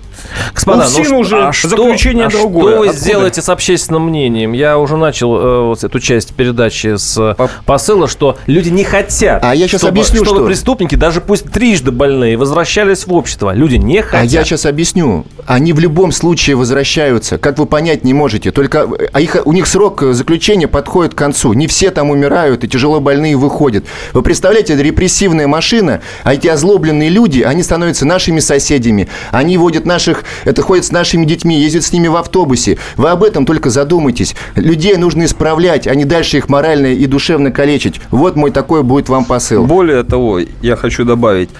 Господа, 0.54 0.86
ну, 0.92 1.04
ну 1.08 1.18
уже 1.18 1.48
а 1.48 1.52
заключение 1.52 2.28
что, 2.28 2.38
другое. 2.40 2.72
Что 2.72 2.80
вы 2.80 2.86
Откуда? 2.86 3.00
сделаете 3.00 3.42
с 3.42 3.48
общественным 3.48 4.08
мнением? 4.08 4.52
Я 4.52 4.78
уже 4.78 4.96
начал 4.96 5.36
э, 5.36 5.60
вот 5.66 5.84
эту 5.84 6.00
часть 6.00 6.34
передачи 6.34 6.96
с 6.96 7.34
По... 7.34 7.50
посыла, 7.64 8.08
что 8.08 8.38
люди 8.46 8.68
не 8.68 8.84
хотят, 8.84 9.42
а 9.44 9.54
я 9.54 9.66
сейчас 9.68 9.80
чтобы, 9.80 10.00
объясню, 10.00 10.24
чтобы 10.24 10.40
что... 10.40 10.46
преступники, 10.46 10.94
даже 10.94 11.20
пусть 11.20 11.50
трижды 11.50 11.90
больные, 11.90 12.36
возвращались 12.36 13.06
в 13.06 13.12
общество. 13.12 13.54
Люди 13.54 13.76
не 13.76 14.02
хотят. 14.02 14.20
А 14.20 14.24
я 14.24 14.44
сейчас 14.44 14.66
объясню. 14.66 15.24
Они 15.46 15.72
в 15.72 15.80
любом 15.80 16.12
случае 16.12 16.56
возвращаются. 16.56 17.38
Как 17.38 17.58
вы 17.58 17.66
понять 17.66 18.04
не 18.04 18.14
можете. 18.14 18.50
Только 18.50 18.88
а 19.12 19.20
их, 19.20 19.36
у 19.44 19.52
них 19.52 19.66
срок 19.66 20.02
заключения 20.02 20.68
подходит 20.68 21.14
к 21.14 21.18
концу. 21.18 21.52
Не 21.52 21.66
все 21.66 21.90
там 21.90 22.10
умирают, 22.10 22.64
и 22.64 22.68
тяжело 22.68 23.00
больные 23.00 23.36
выходят. 23.36 23.84
Вы 24.12 24.22
представляете, 24.22 24.74
это 24.74 24.82
репрессивная 24.82 25.46
машина, 25.46 26.00
а 26.24 26.34
эти 26.34 26.48
озлобленные 26.48 27.08
люди, 27.08 27.42
они 27.42 27.62
становятся 27.62 28.04
нашими 28.06 28.40
соседями. 28.40 29.08
Они 29.30 29.56
вводят 29.58 29.86
наши 29.86 30.01
наших, 30.02 30.24
это 30.44 30.62
ходят 30.62 30.84
с 30.84 30.90
нашими 30.90 31.24
детьми, 31.24 31.60
ездят 31.60 31.84
с 31.84 31.92
ними 31.92 32.08
в 32.08 32.16
автобусе. 32.16 32.78
Вы 32.96 33.10
об 33.10 33.22
этом 33.22 33.46
только 33.46 33.70
задумайтесь. 33.70 34.34
Людей 34.56 34.96
нужно 34.96 35.24
исправлять, 35.24 35.86
а 35.86 35.94
не 35.94 36.04
дальше 36.04 36.38
их 36.38 36.48
морально 36.48 36.86
и 36.86 37.06
душевно 37.06 37.52
калечить. 37.52 38.00
Вот 38.10 38.34
мой 38.34 38.50
такой 38.50 38.82
будет 38.82 39.08
вам 39.08 39.24
посыл. 39.24 39.64
Более 39.64 40.02
того, 40.02 40.40
я 40.60 40.74
хочу 40.74 41.04
добавить, 41.04 41.50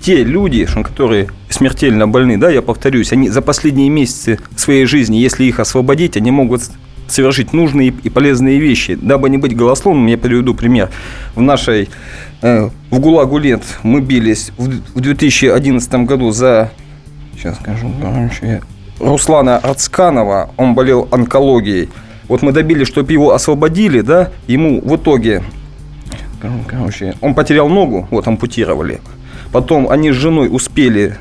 те 0.00 0.24
люди, 0.24 0.66
которые 0.82 1.28
смертельно 1.48 2.08
больны, 2.08 2.38
да, 2.38 2.50
я 2.50 2.60
повторюсь, 2.60 3.12
они 3.12 3.28
за 3.28 3.40
последние 3.40 3.88
месяцы 3.88 4.38
своей 4.56 4.84
жизни, 4.84 5.16
если 5.16 5.44
их 5.44 5.60
освободить, 5.60 6.16
они 6.16 6.32
могут 6.32 6.62
совершить 7.08 7.52
нужные 7.52 7.94
и 8.02 8.10
полезные 8.10 8.58
вещи. 8.58 8.98
Дабы 9.00 9.30
не 9.30 9.38
быть 9.38 9.56
голословным, 9.56 10.06
я 10.06 10.18
приведу 10.18 10.54
пример. 10.54 10.90
В 11.36 11.40
нашей, 11.40 11.88
э, 12.42 12.68
в 12.90 12.98
ГУЛАГу 12.98 13.38
лет 13.38 13.62
мы 13.84 14.00
бились 14.00 14.50
в 14.58 15.00
2011 15.00 16.04
году 16.04 16.32
за, 16.32 16.72
сейчас 17.36 17.56
скажу, 17.56 17.92
короче, 18.00 18.62
Руслана 18.98 19.58
Ацканова, 19.58 20.50
он 20.56 20.74
болел 20.74 21.08
онкологией. 21.10 21.90
Вот 22.28 22.42
мы 22.42 22.52
добились, 22.52 22.88
чтобы 22.88 23.12
его 23.12 23.32
освободили, 23.32 24.00
да, 24.00 24.30
ему 24.46 24.80
в 24.80 24.96
итоге, 24.96 25.42
короче, 26.66 27.14
он 27.20 27.34
потерял 27.34 27.68
ногу, 27.68 28.08
вот 28.10 28.26
ампутировали. 28.26 29.00
Потом 29.52 29.88
они 29.88 30.10
с 30.10 30.14
женой 30.14 30.48
успели 30.50 31.16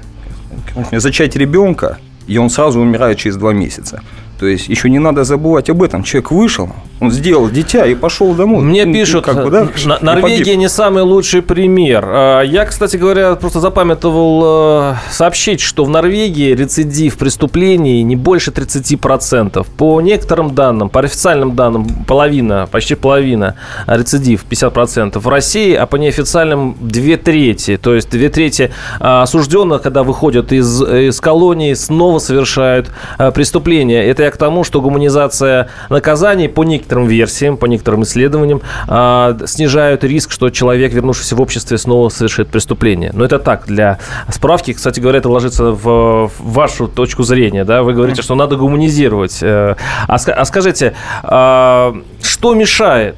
короче, 0.74 1.00
зачать 1.00 1.36
ребенка, 1.36 1.98
и 2.28 2.38
он 2.38 2.50
сразу 2.50 2.80
умирает 2.80 3.18
через 3.18 3.38
два 3.38 3.54
месяца. 3.54 4.02
То 4.40 4.48
есть 4.48 4.68
еще 4.68 4.90
не 4.90 5.00
надо 5.00 5.24
забывать 5.24 5.70
об 5.70 5.82
этом. 5.84 6.04
Человек 6.04 6.32
вышел, 6.32 6.70
он 7.02 7.12
сделал 7.12 7.50
дитя 7.50 7.86
и 7.86 7.94
пошел 7.94 8.34
домой. 8.34 8.64
Мне 8.64 8.86
пишут, 8.86 9.26
как 9.26 9.44
бы, 9.44 9.50
да, 9.50 9.68
Норвегия 10.02 10.56
не 10.56 10.70
самый 10.70 11.04
лучший 11.04 11.42
пример. 11.42 12.06
А, 12.08 12.42
я, 12.42 12.66
кстати 12.66 12.96
говоря, 12.96 13.36
просто 13.36 13.60
запамятовал 13.60 14.94
э, 14.94 14.96
сообщить, 15.12 15.60
что 15.60 15.84
в 15.84 15.90
Норвегии 15.90 16.54
рецидив 16.54 17.18
преступлений 17.18 18.02
не 18.04 18.16
больше 18.16 18.52
30%. 18.52 19.66
По 19.78 20.00
некоторым 20.00 20.56
данным, 20.56 20.90
по 20.90 21.02
официальным 21.02 21.56
данным, 21.56 21.86
половина, 22.08 22.68
почти 22.72 22.96
половина 22.96 23.56
рецидив 23.88 24.46
50%. 24.50 25.20
В 25.20 25.28
России, 25.28 25.74
а 25.74 25.86
по 25.88 25.98
неофициальным 25.98 26.78
две 26.80 27.18
трети. 27.18 27.76
То 27.76 27.94
есть 27.94 28.10
две 28.10 28.30
трети 28.30 28.72
а, 29.02 29.24
осужденных, 29.24 29.82
когда 29.82 30.04
выходят 30.04 30.54
из, 30.54 30.82
из 30.82 31.20
колонии, 31.20 31.74
снова 31.74 32.20
совершают 32.20 32.90
э, 33.20 33.32
преступления. 33.32 34.06
Это 34.06 34.24
я 34.24 34.32
к 34.32 34.38
тому, 34.38 34.64
что 34.64 34.80
гуманизация 34.80 35.68
наказаний 35.90 36.48
по 36.48 36.64
некоторым 36.86 37.08
версиям, 37.08 37.58
по 37.58 37.66
некоторым 37.66 38.04
исследованиям 38.04 38.62
э, 38.88 39.38
снижают 39.46 40.04
риск, 40.04 40.32
что 40.32 40.50
человек, 40.50 40.94
вернувшийся 40.94 41.36
в 41.36 41.42
обществе, 41.42 41.78
снова 41.78 42.10
совершит 42.10 42.50
преступление. 42.50 43.12
Но 43.14 43.26
это 43.26 43.40
так, 43.40 43.66
для 43.66 43.98
справки. 44.30 44.74
Кстати 44.74 45.00
говоря, 45.00 45.18
это 45.18 45.30
ложится 45.30 45.72
в, 45.72 46.32
вашу 46.40 46.88
точку 46.88 47.24
зрения. 47.24 47.66
Да? 47.66 47.82
Вы 47.82 47.94
говорите, 47.94 48.22
что 48.22 48.36
надо 48.36 48.56
гуманизировать. 48.56 49.40
Э, 49.42 49.76
а, 50.08 50.16
а 50.16 50.46
скажите, 50.46 50.94
э, 51.24 51.94
что 52.22 52.54
мешает 52.54 53.16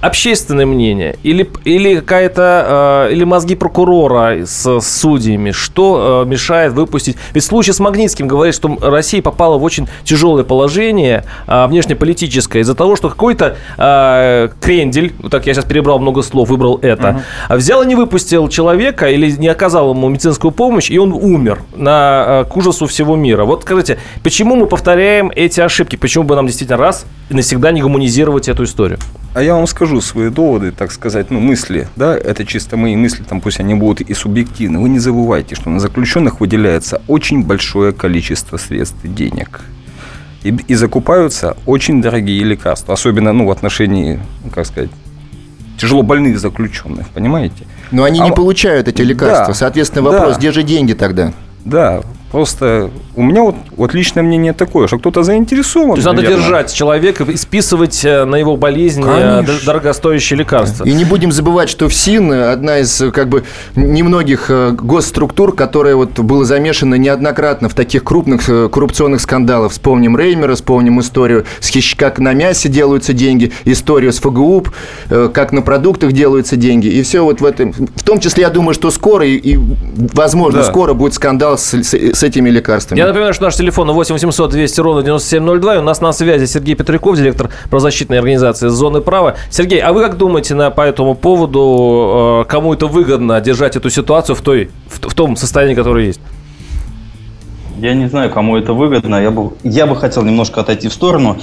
общественное 0.00 0.66
мнение 0.66 1.16
или, 1.22 1.48
или 1.64 1.96
какая-то 1.96 3.08
э, 3.08 3.12
или 3.12 3.24
мозги 3.24 3.54
прокурора 3.54 4.46
с, 4.46 4.80
с 4.80 5.00
судьями, 5.00 5.50
что 5.50 6.24
э, 6.24 6.28
мешает 6.28 6.72
выпустить? 6.72 7.16
Ведь 7.34 7.44
случай 7.44 7.72
с 7.72 7.80
Магнитским 7.80 8.26
говорит, 8.26 8.54
что 8.54 8.76
Россия 8.80 9.22
попала 9.22 9.58
в 9.58 9.64
очень 9.64 9.88
тяжелое 10.04 10.44
положение 10.44 11.24
э, 11.46 11.66
внешнеполитическое 11.66 12.62
из-за 12.62 12.74
того, 12.74 12.96
что 12.96 13.08
какой-то 13.08 13.56
э, 13.76 14.48
крендель, 14.60 15.14
вот 15.18 15.30
так 15.30 15.46
я 15.46 15.54
сейчас 15.54 15.64
перебрал 15.64 15.98
много 15.98 16.22
слов, 16.22 16.48
выбрал 16.48 16.78
это, 16.82 17.22
uh-huh. 17.48 17.56
взял 17.56 17.82
и 17.82 17.86
не 17.86 17.94
выпустил 17.94 18.48
человека 18.48 19.08
или 19.08 19.30
не 19.32 19.48
оказал 19.48 19.90
ему 19.90 20.08
медицинскую 20.08 20.50
помощь, 20.50 20.90
и 20.90 20.98
он 20.98 21.12
умер 21.12 21.62
на, 21.74 22.44
э, 22.46 22.50
к 22.50 22.56
ужасу 22.56 22.86
всего 22.86 23.16
мира. 23.16 23.44
Вот 23.44 23.62
скажите, 23.62 23.98
почему 24.22 24.56
мы 24.56 24.66
повторяем 24.66 25.30
эти 25.34 25.60
ошибки? 25.60 25.96
Почему 25.96 26.24
бы 26.24 26.36
нам 26.36 26.46
действительно 26.46 26.78
раз 26.78 27.04
и 27.28 27.34
навсегда 27.34 27.72
не 27.72 27.82
гуманизировать 27.82 28.48
эту 28.48 28.64
историю? 28.64 28.98
А 29.34 29.42
я 29.42 29.54
вам 29.54 29.66
скажу 29.66 29.89
свои 29.98 30.30
доводы, 30.30 30.70
так 30.70 30.92
сказать, 30.92 31.30
ну, 31.30 31.40
мысли, 31.40 31.88
да, 31.96 32.16
это 32.16 32.46
чисто 32.46 32.76
мои 32.76 32.94
мысли, 32.94 33.24
там 33.24 33.40
пусть 33.40 33.58
они 33.58 33.74
будут 33.74 34.00
и 34.00 34.14
субъективны. 34.14 34.78
Вы 34.78 34.88
не 34.88 35.00
забывайте, 35.00 35.56
что 35.56 35.70
на 35.70 35.80
заключенных 35.80 36.40
выделяется 36.40 37.02
очень 37.08 37.42
большое 37.42 37.92
количество 37.92 38.56
средств 38.56 38.96
и 39.02 39.08
денег. 39.08 39.62
И, 40.44 40.54
и 40.68 40.74
закупаются 40.74 41.56
очень 41.66 42.00
дорогие 42.00 42.44
лекарства, 42.44 42.94
особенно, 42.94 43.32
ну, 43.32 43.46
в 43.46 43.50
отношении, 43.50 44.20
ну, 44.44 44.50
как 44.50 44.66
сказать, 44.66 44.90
тяжело 45.76 46.02
больных 46.02 46.38
заключенных, 46.38 47.08
понимаете? 47.08 47.66
Но 47.90 48.04
они 48.04 48.20
а, 48.20 48.26
не 48.26 48.32
получают 48.32 48.86
эти 48.86 49.02
лекарства. 49.02 49.48
Да, 49.48 49.54
Соответственно, 49.54 50.02
вопрос, 50.02 50.34
да, 50.34 50.38
где 50.38 50.52
же 50.52 50.62
деньги 50.62 50.92
тогда? 50.92 51.32
Да, 51.64 52.02
Просто 52.30 52.90
у 53.16 53.22
меня 53.22 53.42
вот, 53.42 53.56
вот 53.76 53.92
личное 53.92 54.22
мнение 54.22 54.52
такое, 54.52 54.86
что 54.86 54.98
кто-то 54.98 55.24
заинтересован. 55.24 55.90
То 55.90 55.96
есть 55.96 56.06
надо 56.06 56.22
держать 56.22 56.72
человека 56.72 57.24
и 57.24 57.36
списывать 57.36 58.04
э, 58.04 58.24
на 58.24 58.36
его 58.36 58.56
болезнь 58.56 59.02
э, 59.04 59.42
Конечно. 59.42 59.66
дорогостоящие 59.66 60.38
лекарства. 60.38 60.84
И 60.84 60.92
не 60.92 61.04
будем 61.04 61.32
забывать, 61.32 61.68
что 61.68 61.88
ФСИН 61.88 62.32
одна 62.32 62.78
из 62.78 63.02
как 63.12 63.28
бы 63.28 63.42
немногих 63.74 64.46
э, 64.48 64.70
госструктур, 64.70 65.56
которая 65.56 65.96
вот 65.96 66.20
была 66.20 66.44
замешана 66.44 66.94
неоднократно 66.94 67.68
в 67.68 67.74
таких 67.74 68.04
крупных 68.04 68.44
коррупционных 68.46 69.20
скандалах. 69.20 69.72
Вспомним 69.72 70.16
Реймера, 70.16 70.54
вспомним 70.54 71.00
историю, 71.00 71.46
с 71.58 71.70
как 71.96 72.20
на 72.20 72.32
мясе 72.32 72.68
делаются 72.68 73.12
деньги, 73.12 73.52
историю 73.64 74.12
с 74.12 74.18
ФГУП, 74.18 74.70
как 75.08 75.50
на 75.50 75.62
продуктах 75.62 76.12
делаются 76.12 76.56
деньги. 76.56 76.86
И 76.86 77.02
все 77.02 77.24
вот 77.24 77.40
в 77.40 77.44
этом. 77.44 77.72
В 77.72 78.04
том 78.04 78.20
числе, 78.20 78.42
я 78.42 78.50
думаю, 78.50 78.74
что 78.74 78.90
скоро 78.90 79.26
и, 79.26 79.34
и 79.34 79.58
возможно, 79.96 80.60
да. 80.60 80.66
скоро 80.66 80.94
будет 80.94 81.14
скандал 81.14 81.58
с, 81.58 81.74
с 81.74 82.19
с 82.20 82.22
этими 82.22 82.50
лекарствами. 82.50 82.98
Я 82.98 83.06
напоминаю, 83.06 83.32
что 83.34 83.44
наш 83.44 83.56
телефон 83.56 83.90
8 83.90 84.14
800 84.14 84.50
200 84.50 84.80
ровно 84.80 85.02
9702. 85.02 85.76
И 85.76 85.78
у 85.78 85.82
нас 85.82 86.00
на 86.00 86.12
связи 86.12 86.44
Сергей 86.44 86.74
Петряков, 86.74 87.16
директор 87.16 87.50
правозащитной 87.70 88.18
организации 88.18 88.68
«Зоны 88.68 89.00
права». 89.00 89.36
Сергей, 89.50 89.80
а 89.80 89.92
вы 89.92 90.02
как 90.02 90.16
думаете 90.16 90.54
на, 90.54 90.70
по 90.70 90.82
этому 90.82 91.14
поводу, 91.14 92.42
э, 92.44 92.50
кому 92.50 92.74
это 92.74 92.86
выгодно 92.86 93.40
держать 93.40 93.76
эту 93.76 93.90
ситуацию 93.90 94.36
в, 94.36 94.42
той, 94.42 94.70
в, 94.88 95.08
в 95.08 95.14
том 95.14 95.36
состоянии, 95.36 95.74
которое 95.74 96.06
есть? 96.06 96.20
Я 97.80 97.94
не 97.94 98.08
знаю, 98.08 98.30
кому 98.30 98.58
это 98.58 98.74
выгодно. 98.74 99.22
Я 99.22 99.30
бы, 99.30 99.52
я 99.62 99.86
бы 99.86 99.96
хотел 99.96 100.22
немножко 100.22 100.60
отойти 100.60 100.88
в 100.88 100.92
сторону, 100.92 101.38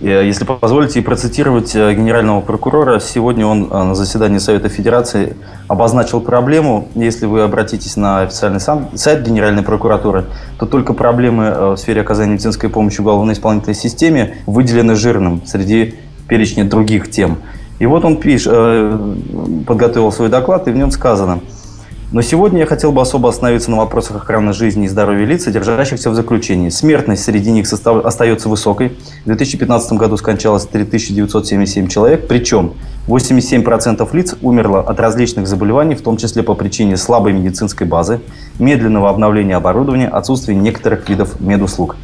э, 0.00 0.24
если 0.24 0.46
позволите, 0.46 1.00
и 1.00 1.02
процитировать 1.02 1.76
э, 1.76 1.92
генерального 1.92 2.40
прокурора. 2.40 3.00
Сегодня 3.00 3.44
он 3.44 3.68
э, 3.70 3.82
на 3.82 3.94
заседании 3.94 4.38
Совета 4.38 4.70
Федерации 4.70 5.36
обозначил 5.68 6.22
проблему. 6.22 6.88
Если 6.94 7.26
вы 7.26 7.42
обратитесь 7.42 7.98
на 7.98 8.22
официальный 8.22 8.60
сайт 8.60 9.22
Генеральной 9.26 9.62
прокуратуры, 9.62 10.24
то 10.58 10.64
только 10.64 10.94
проблемы 10.94 11.74
в 11.74 11.76
сфере 11.76 12.00
оказания 12.00 12.32
медицинской 12.32 12.70
помощи 12.70 13.02
уголовной 13.02 13.34
исполнительной 13.34 13.74
системе 13.74 14.38
выделены 14.46 14.94
жирным 14.94 15.42
среди 15.44 15.96
перечня 16.28 16.64
других 16.64 17.10
тем. 17.10 17.36
И 17.78 17.84
вот 17.84 18.06
он 18.06 18.16
пишет, 18.16 18.54
подготовил 19.66 20.10
свой 20.12 20.30
доклад, 20.30 20.66
и 20.66 20.70
в 20.70 20.76
нем 20.76 20.90
сказано– 20.90 21.40
но 22.14 22.22
сегодня 22.22 22.60
я 22.60 22.66
хотел 22.66 22.92
бы 22.92 23.02
особо 23.02 23.28
остановиться 23.28 23.72
на 23.72 23.76
вопросах 23.76 24.18
охраны 24.18 24.52
жизни 24.52 24.84
и 24.84 24.88
здоровья 24.88 25.26
лиц, 25.26 25.42
содержащихся 25.42 26.10
в 26.10 26.14
заключении. 26.14 26.68
Смертность 26.68 27.24
среди 27.24 27.50
них 27.50 27.66
состав... 27.66 28.04
остается 28.04 28.48
высокой. 28.48 28.90
В 29.22 29.26
2015 29.26 29.94
году 29.94 30.16
скончалось 30.16 30.64
3977 30.64 31.88
человек, 31.88 32.28
причем 32.28 32.74
87% 33.08 34.08
лиц 34.16 34.36
умерло 34.42 34.80
от 34.80 35.00
различных 35.00 35.48
заболеваний, 35.48 35.96
в 35.96 36.02
том 36.02 36.16
числе 36.16 36.44
по 36.44 36.54
причине 36.54 36.96
слабой 36.96 37.32
медицинской 37.32 37.84
базы, 37.84 38.20
медленного 38.60 39.10
обновления 39.10 39.56
оборудования, 39.56 40.06
отсутствия 40.06 40.54
некоторых 40.54 41.08
видов 41.08 41.40
медуслуг. 41.40 41.96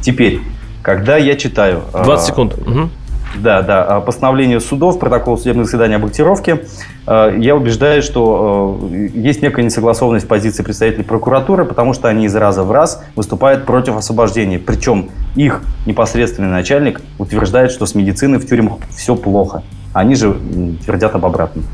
Теперь, 0.00 0.40
когда 0.82 1.16
я 1.16 1.34
читаю... 1.34 1.82
20 1.92 2.08
а, 2.08 2.16
секунд. 2.18 2.54
Угу. 2.54 2.90
Да, 3.36 3.62
да. 3.62 3.84
А 3.84 4.00
постановление 4.00 4.60
судов, 4.60 4.98
протокол 4.98 5.36
судебных 5.38 5.66
заседаний 5.66 5.94
об 5.94 6.06
актировке, 6.06 6.64
э, 7.06 7.36
я 7.38 7.54
убеждаюсь, 7.54 8.04
что 8.04 8.78
э, 8.90 9.08
есть 9.14 9.42
некая 9.42 9.62
несогласованность 9.62 10.26
позиции 10.26 10.62
представителей 10.62 11.04
прокуратуры, 11.04 11.64
потому 11.64 11.92
что 11.92 12.08
они 12.08 12.26
из 12.26 12.34
раза 12.34 12.62
в 12.62 12.72
раз 12.72 13.04
выступают 13.16 13.66
против 13.66 13.96
освобождения. 13.96 14.58
Причем 14.58 15.10
их 15.36 15.62
непосредственный 15.86 16.48
начальник 16.48 17.00
утверждает, 17.18 17.70
что 17.70 17.86
с 17.86 17.94
медициной 17.94 18.38
в 18.38 18.46
тюрьмах 18.46 18.78
все 18.90 19.14
плохо. 19.14 19.62
Они 19.94 20.14
же 20.14 20.36
твердят 20.84 21.14
об 21.14 21.24
обратном. 21.24 21.64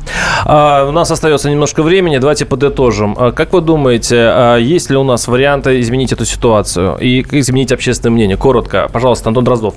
А, 0.45 0.87
у 0.89 0.93
нас 0.93 1.11
остается 1.11 1.51
немножко 1.51 1.83
времени. 1.83 2.19
Давайте 2.19 2.47
подытожим. 2.47 3.17
А, 3.19 3.33
как 3.33 3.53
вы 3.53 3.61
думаете, 3.61 4.17
а, 4.17 4.57
есть 4.57 4.89
ли 4.89 4.97
у 4.97 5.03
нас 5.03 5.27
варианты 5.27 5.81
изменить 5.81 6.13
эту 6.13 6.25
ситуацию 6.25 6.97
и 6.99 7.23
изменить 7.23 7.73
общественное 7.73 8.13
мнение? 8.13 8.37
Коротко, 8.37 8.89
пожалуйста, 8.93 9.29
Антон 9.29 9.45
Дроздов 9.45 9.75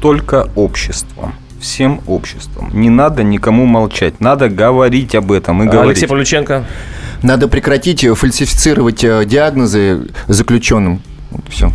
только 0.00 0.48
обществом 0.54 1.34
всем 1.60 2.00
обществом. 2.06 2.70
Не 2.72 2.90
надо 2.90 3.22
никому 3.22 3.66
молчать. 3.66 4.20
Надо 4.20 4.48
говорить 4.48 5.14
об 5.14 5.32
этом 5.32 5.62
и 5.62 5.66
говорить. 5.66 5.96
Алексей 5.96 6.06
Павлюченко. 6.06 6.64
Надо 7.22 7.48
прекратить 7.48 8.06
фальсифицировать 8.06 9.02
э, 9.02 9.24
диагнозы 9.24 10.06
заключенным. 10.28 11.00
Вот 11.30 11.44
все. 11.48 11.72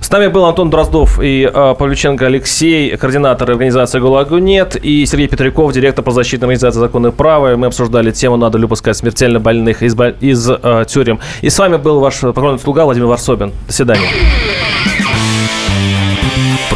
С 0.00 0.10
нами 0.10 0.28
был 0.28 0.46
Антон 0.46 0.70
Дроздов 0.70 1.20
и 1.22 1.48
э, 1.52 1.74
Павлюченко 1.78 2.26
Алексей, 2.26 2.96
координатор 2.96 3.50
организации 3.50 4.00
«ГУЛАГу 4.00 4.38
нет», 4.38 4.76
и 4.76 5.04
Сергей 5.04 5.28
Петряков, 5.28 5.72
директор 5.72 6.04
по 6.04 6.12
защитной 6.12 6.46
организации 6.46 6.80
«Законы 6.80 7.08
и 7.08 7.10
права». 7.10 7.56
Мы 7.56 7.66
обсуждали 7.66 8.10
тему, 8.10 8.36
надо 8.36 8.58
ли 8.58 8.66
пускать 8.66 8.96
смертельно 8.96 9.38
больных 9.38 9.82
из, 9.82 9.94
из 10.20 10.48
э, 10.48 10.84
тюрем. 10.88 11.20
И 11.42 11.50
с 11.50 11.58
вами 11.58 11.76
был 11.76 12.00
ваш 12.00 12.20
покорный 12.20 12.58
слуга 12.58 12.84
Владимир 12.84 13.08
Варсобин. 13.08 13.52
До 13.66 13.72
свидания. 13.72 14.08